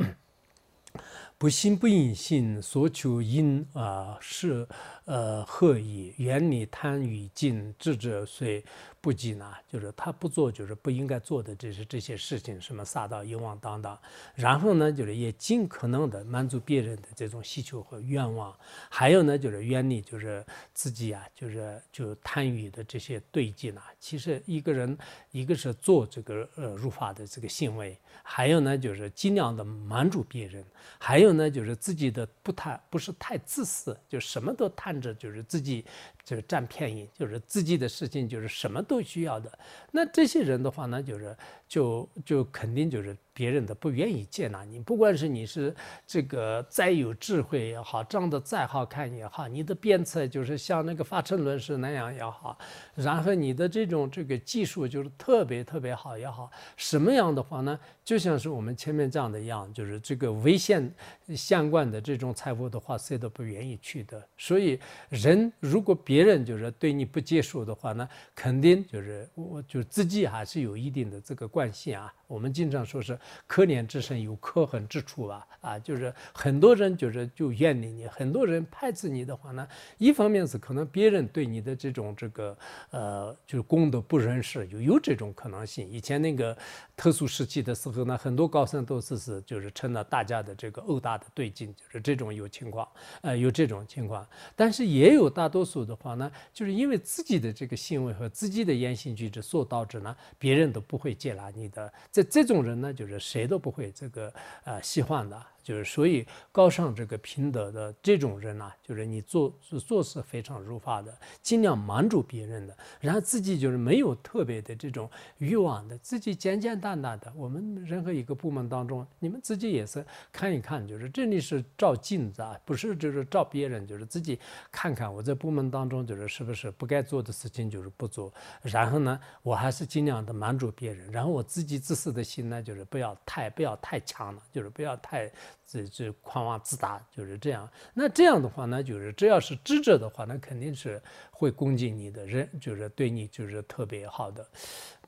[1.41, 4.67] 不信不应信，所求因啊是
[5.05, 6.13] 呃何以？
[6.17, 8.63] 远离贪欲尽，智者虽
[9.01, 9.51] 不及呢？
[9.67, 13.97] 就是他不做，就是不应该做的，这是这些事情，什么撒到淫妄当当。
[14.35, 18.55] 然后呢，就是也尽可能的满足别人的这种需求和愿望。
[18.87, 23.81] 还有呢，就是远离，就是自己啊，就是就贪欲的这些对境呢。
[23.99, 24.95] 其实一个人，
[25.31, 30.63] 一个是做这个呃入法的这个行为，还有呢，就是尽量的满足别人，
[30.99, 31.30] 还有。
[31.33, 35.85] 呢，就是自己的不贪不是太自私，就什么都贪着，就是自己
[36.23, 39.59] 就是占便宜，就是自己的事情就是什么都需要的。
[39.91, 45.75] 那这些人的话呢，就是就就肯定就是别人的不愿意接纳你，不管是你是
[46.05, 52.55] 这个再有智慧也好，长得再好看也好，你的辩策就是像那个发车轮是那样也好，
[52.93, 57.79] 然后你的这种这个技术就是特别特别好也好，什么样的话呢？
[58.03, 60.93] 就像是我们前面讲的一样，就是这个危险
[61.35, 64.23] 相关的这种财富的话，谁都不愿意去的。
[64.37, 64.79] 所以
[65.09, 72.13] 人如果别人就是对你不接受的话呢，肯定就是我就自己还是有一定的这个惯性啊。
[72.27, 73.17] 我们经常说是
[73.47, 79.67] 可怜之身有可恨之处吧，啊，就是很多人就是就怨你你，很多人排斥你的话呢，
[79.97, 82.57] 一方面是可能别人对你的这种这个
[82.89, 85.87] 呃就是功德不认识，有有这种可能性。
[85.89, 86.57] 以前那个
[87.01, 92.87] 特殊时期的时候呢，很多高僧都是是就是成了大家的这个殴打的对境，就是这种有情况，
[93.21, 94.23] 呃，有这种情况。
[94.55, 101.91] 但是也有大多数的话呢，就是因为自己的这个行为和自己的言行举止所导致呢，别人都不会接纳你的。
[102.11, 104.31] 这这种人呢，就是谁都不会这个
[104.63, 105.43] 呃喜欢的。
[105.71, 109.57] 就是所以高尚这个品德的这种人呐，就是你做
[109.87, 117.31] 做事非常如法的，尽量满足别人的，然后自己就是没有特别的这种欲望的，自己简简单单的。
[117.37, 124.37] 我们任何一个部门当中，你们自己也是看一看，就是这里是照镜子啊，不是就是照别人，就是自己
[124.69, 135.31] 看看我在部门当中就是是不是不该做的事情就是不做，然后呢，我还是尽量的满足别人，然后我自己自私的心呢，就是不要太不要太强了，就是不要太。
[135.71, 137.69] 这这狂妄自大就是这样。
[137.93, 141.01] 那这样的话呢，就是只要是知者的话，那肯定是
[141.31, 144.45] 会恭敬你的人，就是对你就是特别好的。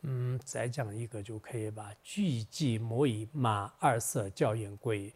[0.03, 1.91] 嗯，再讲一个就可以吧。
[2.01, 5.14] 具记莫以马二色教言贵，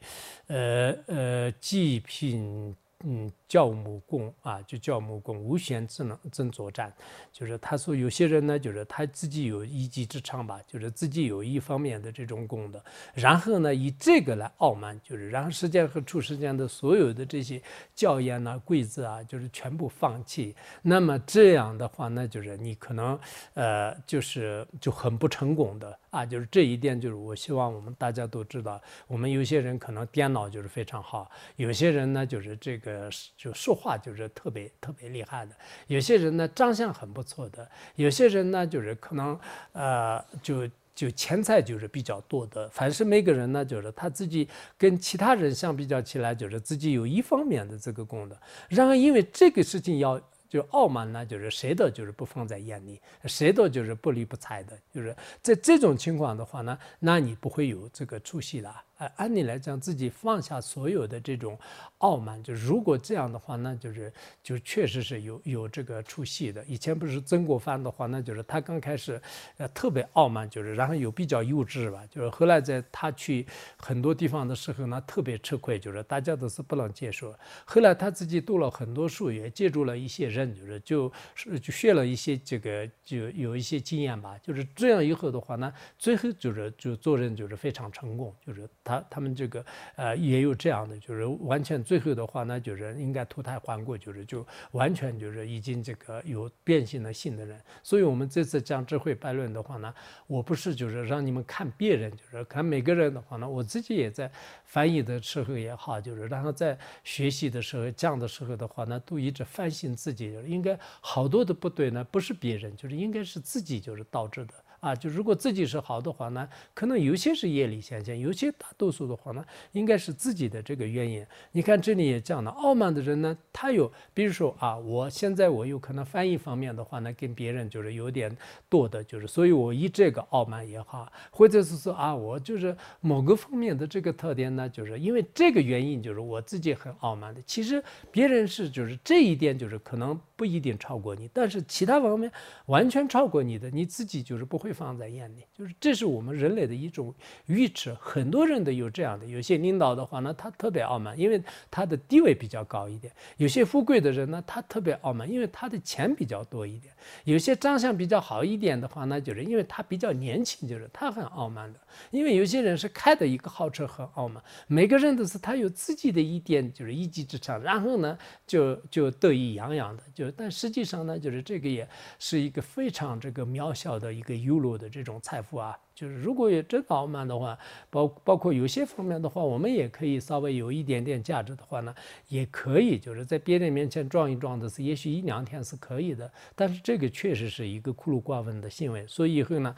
[0.48, 2.76] 呃呃，祭品。
[3.06, 6.92] 嗯，教母功啊，就教母功，无限之能真作战。
[7.32, 12.84] 就是他说有些人呢，就是他自己有一技之长吧，就是自己有一方面的这种功的，
[13.14, 17.62] 然后呢以这个来傲慢，就是然后世间和出世间的所有的这些
[17.94, 20.56] 教言呐、规则啊，就是全部放弃。
[20.82, 23.18] 那么这样的话，那就是你可能
[23.54, 26.00] 呃，就是就很不成功的。
[26.10, 35.56] 啊，就是这一点，就是我希望我们大家都知道，我们有些人可能电脑就是非常好，有些人呢就是这个就说话就是特别特别厉害的，
[35.88, 39.38] 有些人呢长相很不错的，有些人呢就是可能
[39.74, 44.48] 呃就就钱财就是比较多的，凡是每个人呢就是他自己
[44.78, 48.38] 跟其他人相比较起来，就是自己有一方面的这个功能，
[48.70, 50.20] 然后因为这个事情要。
[50.50, 58.84] 就傲慢呢，就是谁的就是不放在眼里，谁都就是不理不睬的，就是在这种情况的话呢，那你不会有这个出息了。
[58.98, 61.56] 哎，按理来讲，自己放下所有的这种
[62.00, 66.66] 傲慢，就如果这样的话，那就是就确实是有有这个出息的。
[66.66, 69.22] 以前不是曾国藩的话，那就是他刚开始
[69.58, 73.46] 呃特别傲慢，就是然后又比较幼稚吧，就是后来在他去
[73.78, 77.32] 很多地方的时候呢，特别吃亏，就是大家都是不能接受。
[77.66, 88.68] 后来他自己读了很多书，也借助了一些人，就是就是就学了一些这个就有一些经验吧，就是这样以后的话呢，最后就是就做人就是非常成功，就是。
[88.88, 89.66] 他他们这个
[89.98, 97.60] 呃也有这样的，就是完全最后的话呢，就是应该脱胎换骨，就是就完全就是已经这个有变性的性的人。
[97.84, 99.94] 所以我们这次讲智慧败论的话呢，
[100.28, 104.32] 我不是就是让你们看别人，就是看每个人的话呢，我自己也在
[104.64, 114.54] 翻译的时候也好，就是然后在学习的时候讲的时候的话呢，都一直反省自己，应该好多的不对呢，不是别人，就是应该是自己就是导致的。
[114.80, 121.26] 啊，就如果自己是好的话呢，可能有些是业力现象，有些大多数的话呢，应该是自己的这个原因。
[121.52, 128.36] 你看这里也讲了，傲慢的人呢，他有，比如说啊，我现在我有可能翻译方面的话呢，跟别人就是有点
[128.70, 137.42] 多的，就是所以我以这个傲慢也好，或者是说啊，我就是某个方面的这个特点呢，就是因为这个原因，就是我自己很傲慢的。
[137.46, 142.32] 其实别人是就是这一点就是可能不一定超过你，但是其他方面
[142.68, 144.74] 完全超过你的，你自己就是不会。
[144.78, 147.12] 放在眼里，就是这是我们人类的一种
[147.48, 147.92] 愚痴。
[148.00, 161.80] 很多人都有这样的，有些领导的话呢，他特别傲慢，因为他的地位比较高一点；有些富贵的人呢，他特别傲慢，因为他的钱比较多一点；有些长相比较好一点的话呢，就是因为他比较年轻，就是他很傲慢的。
[162.12, 168.16] 因为有些人是开的一个豪车很傲慢，每个人都是他有自己的一点就是一技之长，然后呢
[168.46, 175.78] 就就得意洋洋的，就但实际上呢，就是这个也是一个非常这个渺小的一个优柔的这种财富啊。
[175.94, 177.58] 就是如果也真傲慢的话，
[177.90, 181.94] 包包括有些方面的话，我们也可以稍微有一点点价值的话呢，
[182.28, 186.32] 也可以就是在别人面前装一装的是，也许一两天是可以的。
[186.56, 189.76] 但是这个确实是一个孤陋寡闻的行为，所以以后呢。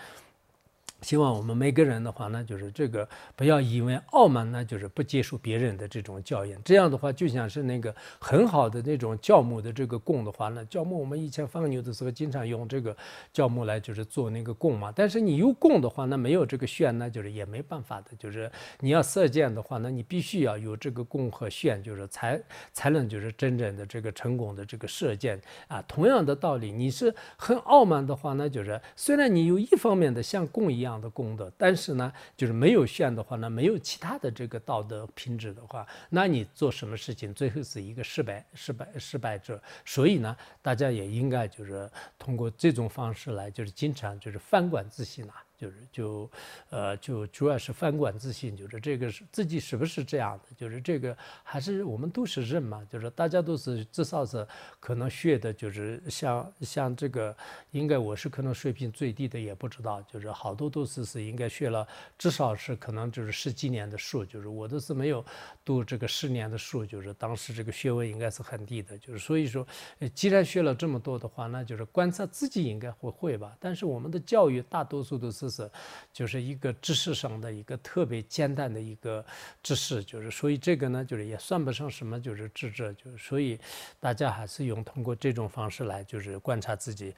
[1.02, 6.62] 希望我们每个人的话呢，就是这个不要因为傲慢呢，就是不接受别人的这种教养。
[6.64, 12.96] 这样的话，就像是那个很好的那种酵母的这个供的话呢，酵母我们以前放牛的时候，经常用这个
[13.34, 14.92] 酵母来就是做那个供嘛。
[14.94, 18.08] 但是你有供的话，那没有这个炫，那就是也没办法的。
[18.20, 22.38] 就是你要射箭的话，那你必须要有这个供和炫，就是才
[22.74, 25.40] 才能就是真正的这个成功的这个射箭
[25.70, 25.82] 啊。
[25.88, 30.89] 同样的道理，你是很傲慢的话呢，就是虽然你有一方面的像供一样。
[30.90, 39.62] 样的功德，但是呢，就是没有炫的话呢，没有其他的这个道德品质的话，那你做什么事情最后是一个失败、失败、失败者。
[39.86, 45.44] 所以呢，大家也应该就是通过这种方式来，就是经常就是反观自省啊。
[45.60, 46.32] 就是就，
[46.70, 50.56] 呃，就主要是反观自信，就是这个是自己是不是这样的？
[50.56, 54.48] 就是这个还是我们都是人嘛，就是大家都是至少是
[54.80, 57.36] 可能学的，就是像像这个，
[57.72, 61.86] 应该我是可能水平最低的，也不知道，就是好多都是是应该学了，
[62.18, 65.26] 至少是可能就是十几年的书，就是我都是没有
[65.66, 69.68] 读这个十年的书，就是当时这个学位应该是很低的，就是所以说，
[70.16, 73.54] 既然学了这么多的话，那就是观察自己应该会会吧。
[73.60, 75.49] 但是我们的教育大多数都是。
[75.50, 75.70] 是，
[76.14, 79.26] 就是一个知识上的一个特别简单的一个
[79.64, 83.60] 知识，就是所以这个呢，就是也算不上什么，就是智者，就是所以
[84.00, 87.14] 大家还是用通过这种方式来，就是观察自己。